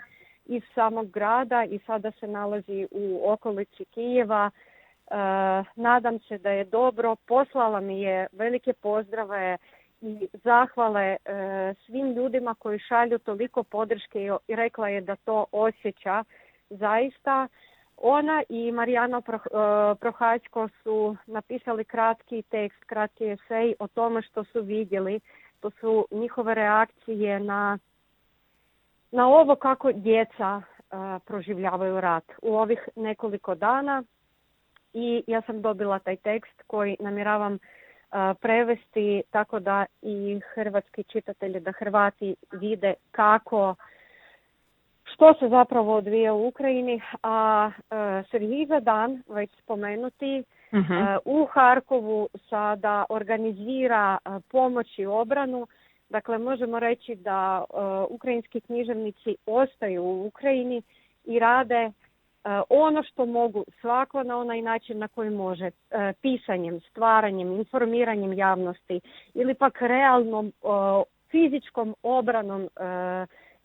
iz 0.45 0.63
samog 0.75 1.11
grada 1.11 1.65
i 1.65 1.79
sada 1.87 2.11
se 2.11 2.27
nalazi 2.27 2.87
u 2.91 3.31
okolici 3.33 3.85
Kijeva 3.85 4.51
Eh, 5.11 5.65
nadam 5.77 6.19
se 6.19 6.39
da 6.39 6.51
je 6.51 6.65
dobro. 6.65 7.17
Poslala 7.27 7.81
mi 7.81 8.01
je 8.01 8.27
velike 8.33 8.73
pozdrave 8.73 9.57
i 10.01 10.29
zahvale 10.45 11.17
eh, 11.25 11.75
svim 11.87 12.13
ljudima 12.13 12.55
koji 12.55 12.79
šalju 12.79 13.19
toliko 13.19 13.63
podrške 13.63 14.31
i 14.49 14.57
rekla 14.57 14.89
je 14.89 15.01
da 15.01 15.17
to 15.17 15.45
osjeća 15.53 16.25
zaista. 16.71 17.49
Ona 17.97 18.43
i 18.49 18.73
Marijana 18.73 19.23
eh, 19.29 19.41
Prohačko 20.01 20.69
su 20.83 21.17
napisali 21.27 21.85
kratki 21.85 22.43
tekst, 22.43 22.85
kratki 22.85 23.25
esej 23.25 23.75
o 23.79 23.89
tome 23.89 24.23
što 24.23 24.45
su 24.45 24.63
vidjeli. 24.63 25.21
To 25.61 25.71
su 25.71 26.07
njihove 26.11 26.55
reakcije 26.55 27.41
na, 27.41 27.79
na 29.11 29.29
ovo 29.29 29.57
kako 29.57 29.93
djeca 29.93 30.63
proživljavaju 31.25 32.01
rat. 32.01 32.25
U 32.43 32.57
ovih 32.57 32.89
nekoliko 32.97 33.55
dana 33.55 34.03
i 34.93 35.25
ja 35.27 35.43
sam 35.43 35.63
dobila 35.63 35.99
taj 35.99 36.17
tekst 36.17 36.63
koji 36.67 36.97
namjeravam 37.01 37.59
prevesti 38.41 39.23
tako 39.31 39.61
da 39.61 39.87
i 40.03 40.41
hrvatski 40.55 41.05
čitatelji, 41.05 41.61
da 41.61 41.73
Hrvati 41.73 42.35
vide 42.53 42.95
kako 43.11 43.75
što 45.05 45.35
se 45.35 45.49
zapravo 45.49 45.97
odvija 45.97 46.35
u 46.35 46.47
Ukrajini, 46.47 47.01
a 47.23 47.71
uh, 48.31 48.83
Dan, 48.83 49.23
već 49.29 49.51
spomenuti, 49.63 50.43
mhm. 50.75 50.95
u 51.25 51.47
Harkovu 51.47 52.29
sada 52.51 53.05
organizira 53.09 54.19
pomoć 54.51 54.99
i 54.99 55.07
obranu. 55.07 55.67
Dakle, 56.09 56.39
možemo 56.39 56.79
reći 56.79 57.15
da 57.15 57.65
ukrajinski 58.09 58.61
književnici 58.61 59.37
ostaju 59.47 60.03
u 60.03 60.27
Ukrajini 60.27 60.83
i 61.25 61.39
rade 61.39 61.91
ono 62.69 63.03
što 63.03 63.27
mogu 63.27 63.65
svako 63.81 64.23
na 64.23 64.39
onaj 64.39 64.63
način 64.63 64.99
na 64.99 65.09
koji 65.09 65.31
može 65.31 65.67
e, 65.67 65.73
pisanjem, 66.23 66.81
stvaranjem, 66.81 67.53
informiranjem 67.53 68.33
javnosti 68.33 69.01
ili 69.35 69.55
pak 69.55 69.83
realnom 69.83 70.53
fizičkom 71.31 71.95
obranom 72.03 72.63
e, 72.63 72.69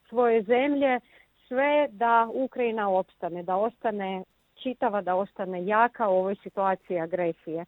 svoje 0.10 0.42
zemlje 0.42 1.00
sve 1.48 1.88
da 1.92 2.28
Ukrajina 2.34 2.90
opstane, 2.90 3.44
da 3.44 3.56
ostane 3.56 4.24
čitava, 4.64 5.02
da 5.02 5.16
ostane 5.16 5.66
jaka 5.66 6.10
u 6.10 6.18
ovoj 6.18 6.36
situaciji 6.36 7.00
agresije. 7.00 7.66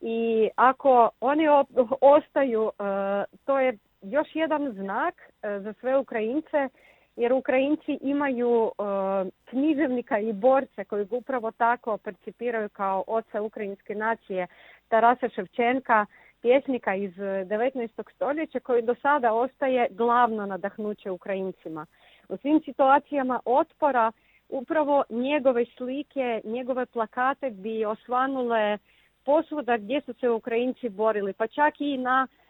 I 0.00 0.48
ako 0.56 1.10
oni 1.20 1.44
ostaju, 2.00 2.70
to 3.44 3.60
je 3.60 3.78
još 4.02 4.28
jedan 4.34 4.72
znak 4.72 5.14
za 5.42 5.72
sve 5.80 5.98
Ukrajince 5.98 6.68
jer 7.18 7.32
Ukrajinci 7.32 7.98
imaju 8.00 8.50
uh, 8.62 8.72
književnika 9.44 10.18
i 10.18 10.32
borce 10.32 10.84
koji 10.84 11.06
upravo 11.10 11.50
tako 11.50 11.98
percipiraju 11.98 12.68
kao 12.68 13.04
oca 13.06 13.42
ukrajinske 13.42 13.94
nacije 13.94 14.46
Tarasa 14.88 15.28
Ševčenka, 15.28 16.06
pjesnika 16.42 16.94
iz 16.94 17.14
19. 17.14 18.02
stoljeća 18.14 18.60
koji 18.60 18.82
do 18.82 18.94
sada 19.02 19.32
ostaje 19.32 19.88
glavno 19.90 20.46
nadahnuće 20.46 21.10
Ukrajincima. 21.10 21.86
U 22.28 22.36
svim 22.36 22.60
situacijama 22.64 23.40
otpora 23.44 24.12
upravo 24.48 25.04
njegove 25.10 25.64
slike, 25.76 26.40
njegove 26.44 26.86
plakate 26.86 27.50
bi 27.50 27.84
osvanule 27.84 28.78
posvuda 29.24 29.76
gdje 29.76 30.00
su 30.00 30.12
se 30.12 30.30
Ukrajinci 30.30 30.88
borili, 30.88 31.32
pa 31.32 31.46
čak 31.46 31.80
i 31.80 31.96
na 31.96 32.26
E, 32.26 32.47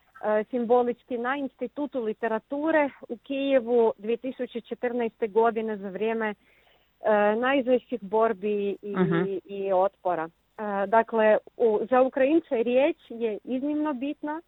simbolički 0.51 1.19
na 1.19 1.37
Institutu 1.37 2.01
literature 2.01 2.91
u 3.09 3.16
Kijevu 3.16 3.93
2014. 3.99 5.33
godine 5.33 5.77
za 5.77 5.89
vrijeme 5.89 6.31
e, 6.31 6.35
najžešćih 7.37 8.03
borbi 8.03 8.77
i, 8.83 8.97
mhm. 8.97 9.23
i 9.45 9.73
otpora. 9.73 10.29
E, 10.29 10.87
dakle, 10.87 11.39
u, 11.57 11.81
za 11.91 12.03
Ukrajince 12.03 12.62
riječ 12.62 12.97
je 13.09 13.39
iznimno 13.45 13.93
bitna 13.93 14.43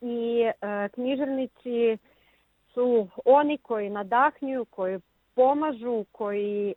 i 0.00 0.50
književnici 0.90 1.98
su 2.74 3.08
oni 3.24 3.58
koji 3.58 3.90
nadahnjuju, 3.90 4.64
koji 4.64 5.00
pomažu, 5.34 6.04
koji 6.12 6.74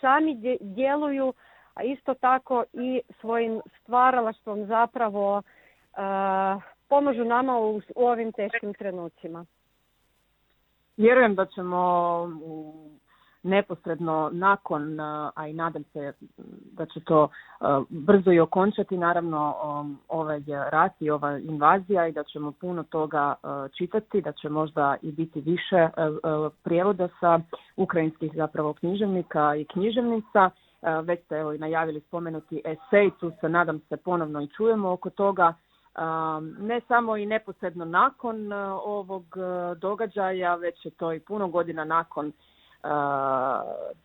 sami 0.00 0.58
djeluju, 0.60 1.32
a 1.74 1.82
isto 1.82 2.14
tako 2.14 2.64
i 2.72 3.00
svojim 3.20 3.60
stvaralaštvom 3.82 4.66
zapravo 4.66 5.42
pomažu 6.88 7.24
nama 7.24 7.58
u, 7.58 7.80
u 7.96 8.06
ovim 8.06 8.32
teškim 8.32 8.74
trenucima. 8.74 9.44
Vjerujem 10.96 11.34
da 11.34 11.46
ćemo 11.46 11.78
u 12.42 12.74
neposredno 13.42 14.30
nakon, 14.32 15.00
a 15.34 15.46
i 15.48 15.52
nadam 15.52 15.84
se 15.92 16.12
da 16.72 16.86
će 16.86 17.00
to 17.00 17.28
brzo 17.88 18.32
i 18.32 18.40
okončati, 18.40 18.96
naravno 18.96 19.54
ovaj 20.08 20.40
rat 20.70 20.92
i 21.00 21.10
ova 21.10 21.38
invazija 21.38 22.06
i 22.06 22.12
da 22.12 22.24
ćemo 22.24 22.52
puno 22.52 22.82
toga 22.82 23.34
čitati, 23.78 24.20
da 24.20 24.32
će 24.32 24.48
možda 24.48 24.96
i 25.02 25.12
biti 25.12 25.40
više 25.40 25.88
prijevoda 26.62 27.08
sa 27.20 27.40
ukrajinskih 27.76 28.32
zapravo 28.34 28.72
književnika 28.72 29.56
i 29.56 29.64
književnica. 29.64 30.50
Već 31.04 31.24
ste 31.24 31.36
evo 31.36 31.52
i 31.52 31.58
najavili 31.58 32.00
spomenuti 32.00 32.62
esej, 32.64 33.10
tu 33.20 33.32
se 33.40 33.48
nadam 33.48 33.80
se 33.88 33.96
ponovno 33.96 34.42
i 34.42 34.48
čujemo 34.48 34.92
oko 34.92 35.10
toga. 35.10 35.54
Um, 35.98 36.56
ne 36.60 36.80
samo 36.88 37.16
i 37.16 37.26
neposredno 37.26 37.84
nakon 37.84 38.52
uh, 38.52 38.58
ovog 38.84 39.24
uh, 39.36 39.78
događaja, 39.78 40.54
već 40.54 40.84
je 40.84 40.90
to 40.90 41.12
i 41.12 41.20
puno 41.20 41.48
godina 41.48 41.84
nakon 41.84 42.26
uh, 42.26 42.32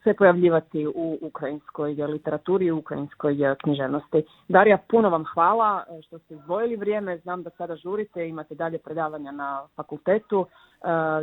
se 0.03 0.13
pojavljivati 0.13 0.87
u 0.87 1.17
ukrajinskoj 1.21 1.93
literaturi 1.93 2.65
i 2.65 2.71
ukrajinskoj 2.71 3.35
književnosti. 3.63 4.23
Darija, 4.47 4.77
puno 4.89 5.09
vam 5.09 5.25
hvala 5.33 5.83
što 6.07 6.19
ste 6.19 6.33
izdvojili 6.33 6.75
vrijeme. 6.75 7.17
Znam 7.17 7.43
da 7.43 7.49
sada 7.49 7.75
žurite, 7.75 8.27
imate 8.27 8.55
dalje 8.55 8.77
predavanja 8.77 9.31
na 9.31 9.67
fakultetu 9.75 10.45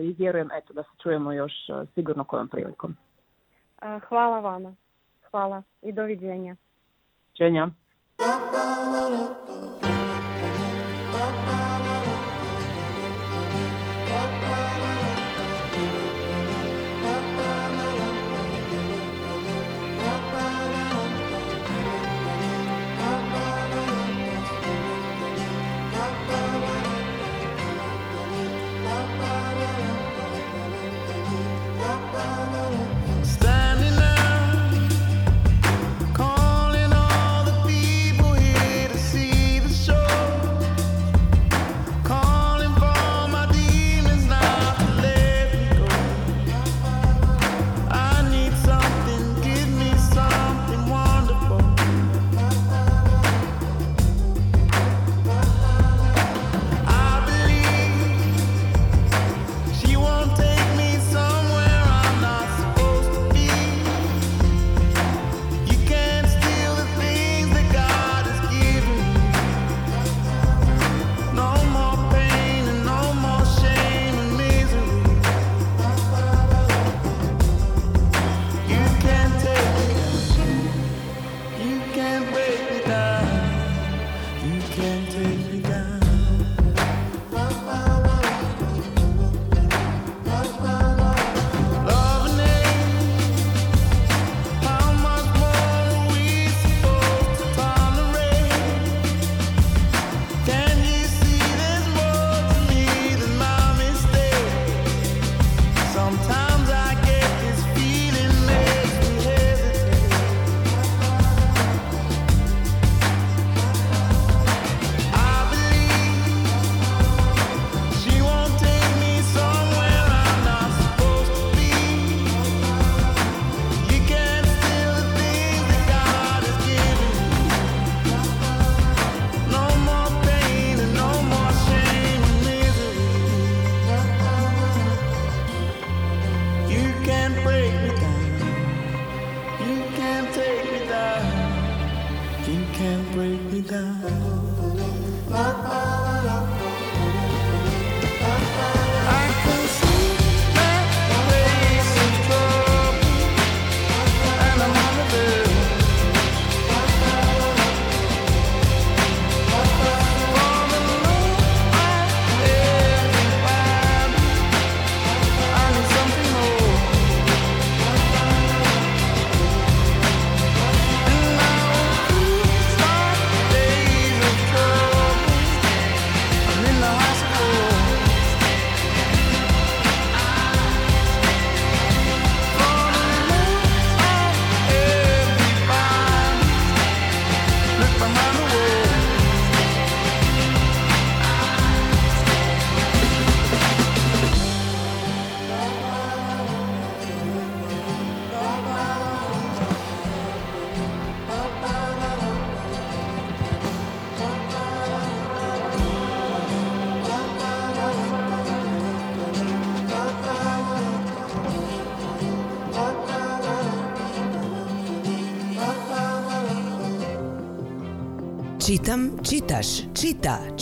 i 0.02 0.14
vjerujem 0.18 0.50
eto, 0.54 0.72
da 0.72 0.82
se 0.82 1.02
čujemo 1.02 1.32
još 1.32 1.52
sigurno 1.94 2.24
kojom 2.24 2.48
prilikom. 2.48 2.96
Hvala 4.08 4.40
vama. 4.40 4.74
Hvala 5.30 5.62
i 5.82 5.92
doviđenja. 5.92 6.56
Čenja. 7.32 7.68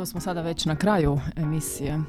to 0.00 0.06
smo 0.06 0.20
sada 0.20 0.42
već 0.42 0.64
na 0.64 0.76
kraju 0.76 1.20
emisije 1.36 1.92
e, 1.92 2.00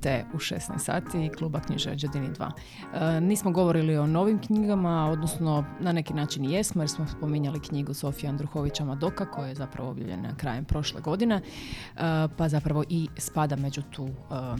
te 0.00 0.24
u 0.34 0.36
16 0.36 0.78
sati 0.78 1.30
kluba 1.38 1.60
knjiže 1.60 1.90
Đadini 1.90 2.28
2. 2.28 2.50
E, 2.94 3.20
nismo 3.20 3.50
govorili 3.50 3.96
o 3.96 4.06
novim 4.06 4.38
knjigama, 4.38 5.10
odnosno 5.10 5.64
na 5.80 5.92
neki 5.92 6.14
način 6.14 6.44
jesmo 6.44 6.82
jer 6.82 6.88
smo 6.88 7.06
spominjali 7.06 7.60
knjigu 7.60 7.94
Sofija 7.94 8.30
Andruhovića 8.30 8.84
Madoka 8.84 9.30
koja 9.30 9.48
je 9.48 9.54
zapravo 9.54 9.90
objavljena 9.90 10.36
krajem 10.36 10.64
prošle 10.64 11.00
godine, 11.00 11.34
e, 11.34 12.00
pa 12.36 12.48
zapravo 12.48 12.84
i 12.88 13.08
spada 13.16 13.56
među 13.56 13.82
tu 13.82 14.08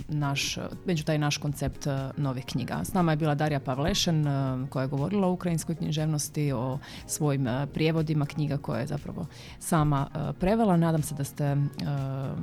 naš, 0.09 0.59
među 0.87 1.05
taj 1.05 1.19
naš 1.19 1.37
koncept 1.39 1.87
novih 2.17 2.45
knjiga. 2.45 2.81
S 2.85 2.95
nama 2.95 3.13
je 3.13 3.17
bila 3.17 3.35
Darija 3.35 3.61
Pavlešen 3.61 4.27
koja 4.71 4.83
je 4.83 4.89
govorila 4.89 5.27
o 5.27 5.33
ukrajinskoj 5.33 5.75
književnosti, 5.75 6.53
o 6.53 6.79
svojim 7.07 7.49
prijevodima 7.75 8.27
knjiga 8.27 8.57
koje 8.57 8.81
je 8.81 8.87
zapravo 8.87 9.27
sama 9.59 10.07
prevela. 10.41 10.77
Nadam 10.77 11.03
se 11.03 11.15
da 11.15 11.25
ste 11.25 11.57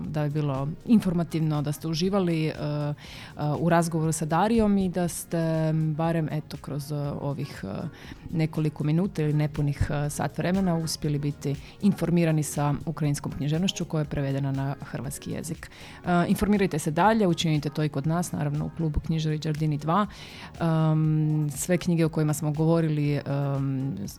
da 0.08 0.27
je 0.28 0.32
bilo 0.32 0.68
informativno, 0.86 1.62
da 1.62 1.72
ste 1.72 1.88
uživali 1.88 2.48
uh, 2.48 2.96
uh, 3.36 3.62
u 3.62 3.70
razgovoru 3.70 4.12
sa 4.12 4.26
Darijom 4.26 4.78
i 4.78 4.90
da 4.90 5.08
ste 5.08 5.74
barem 5.74 6.30
eto 6.32 6.58
kroz 6.62 6.92
uh, 6.92 6.98
ovih 7.22 7.64
nekoliko 8.32 8.84
minuta 8.84 9.22
ili 9.22 9.34
nepunih 9.34 9.92
sat 10.10 10.38
vremena 10.38 10.76
uspjeli 10.76 11.20
biti 11.20 11.56
informirani 11.82 12.44
sa 12.44 12.74
ukrajinskom 12.86 13.32
književnošću 13.32 13.86
koja 13.86 14.02
je 14.02 14.06
prevedena 14.06 14.52
na 14.52 14.76
hrvatski 14.82 15.32
jezik. 15.32 15.72
Informirajte 16.28 16.80
se 16.80 16.92
dalje, 16.92 17.28
učinite 17.28 17.70
to 17.70 17.84
i 17.84 17.90
kod 17.90 18.08
nas, 18.08 18.32
naravno 18.32 18.66
u 18.66 18.70
klubu 18.78 19.00
Knjižari 19.00 19.38
Đardini 19.38 19.80
2. 19.80 20.06
Um, 20.92 21.50
sve 21.56 21.78
knjige 21.78 22.06
o 22.06 22.10
kojima 22.10 22.34
smo 22.34 22.52
govorili 22.52 23.22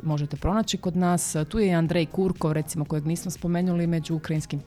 možete 0.02 0.36
pronaći 0.36 0.76
kod 0.76 0.96
nas. 0.96 1.36
Tu 1.48 1.58
je 1.58 1.68
i 1.68 1.74
Andrej 1.74 2.06
Kurkov, 2.06 2.52
recimo 2.52 2.84
kojeg 2.84 3.06
nismo 3.06 3.30
spomenuli 3.30 3.86
među 3.86 4.14
ukrajinskim 4.14 4.60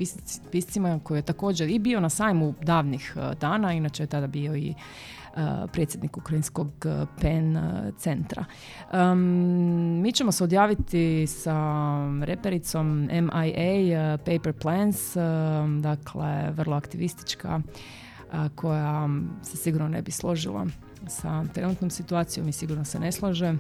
piscima 0.52 1.00
koji 1.04 1.18
je 1.18 1.22
također 1.34 1.70
i 1.70 1.80
bio 1.80 2.00
na 2.00 2.10
sajmu 2.10 2.54
davnih 2.62 3.14
e, 3.16 3.36
dana, 3.36 3.74
inače 3.74 4.04
je 4.04 4.08
tada 4.08 4.28
bio 4.28 4.56
i 4.56 4.70
e, 4.70 4.76
predsjednik 5.74 6.18
Ukrajinskog 6.18 6.68
e, 6.86 7.06
PEN 7.22 7.58
centra. 7.98 8.46
mi 10.02 10.12
ćemo 10.12 10.32
se 10.32 10.44
odjaviti 10.44 11.28
sa 11.28 11.56
repericom 12.24 13.10
MIA 13.12 14.18
Paper 14.18 14.54
Plans, 14.54 15.16
dakle 15.82 16.52
vrlo 16.52 16.76
aktivistička 16.76 17.62
koja 18.56 19.10
se 19.44 19.58
sigurno 19.58 19.88
ne 19.88 20.02
bi 20.02 20.12
složila 20.12 20.66
sa 21.08 21.44
trenutnom 21.54 21.90
situacijom 21.90 22.50
i 22.50 22.52
sigurno 22.52 22.86
se 22.86 23.00
ne 23.00 23.12
slaže 23.12 23.56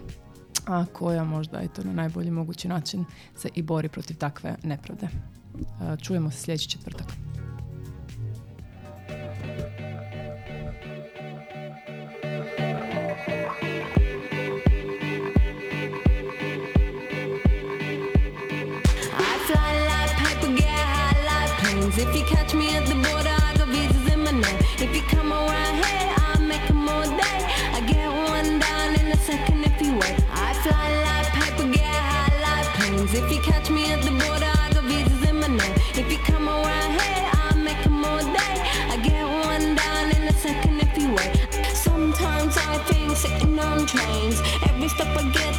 a 0.65 0.85
koja 0.93 1.23
možda 1.23 1.61
eto, 1.61 1.83
na 1.83 1.93
najbolji 1.93 2.31
mogući 2.31 2.67
način 2.67 3.05
se 3.35 3.49
i 3.55 3.61
bori 3.61 3.89
protiv 3.89 4.17
takve 4.17 4.55
nepravde. 4.63 5.07
Čujemo 6.01 6.31
se 6.31 6.37
sljedeći 6.37 6.69
četvrtak. 6.69 7.30
If 21.97 22.15
you 22.15 22.23
catch 22.23 22.53
me 22.53 22.75
at 22.75 22.85
the 22.87 22.95
border, 22.95 23.29
I 23.29 23.53
got 23.57 23.67
visas 23.67 24.13
in 24.13 24.23
my 24.23 24.31
name. 24.31 24.59
If 24.79 24.95
you 24.95 25.01
come 25.03 25.31
around 25.31 25.75
here, 25.75 26.13
I'll 26.17 26.41
make 26.41 26.65
them 26.67 26.87
all 26.87 27.03
day. 27.03 27.39
I 27.77 27.81
get 27.85 28.07
one 28.07 28.59
down 28.59 28.95
in 28.95 29.11
a 29.11 29.17
second 29.17 29.65
if 29.65 29.81
you 29.81 29.93
wait. 29.93 30.15
I 30.31 30.53
fly 30.63 30.87
like 31.07 31.27
paper, 31.39 31.67
get 31.71 31.83
high 31.83 32.33
like 32.41 32.67
planes. 32.75 33.13
If 33.13 33.31
you 33.31 33.41
catch 33.41 33.69
me 33.69 33.91
at 33.91 34.01
the 34.03 34.10
Every 43.93 44.87
step 44.87 45.17
I 45.17 45.23
get 45.31 45.50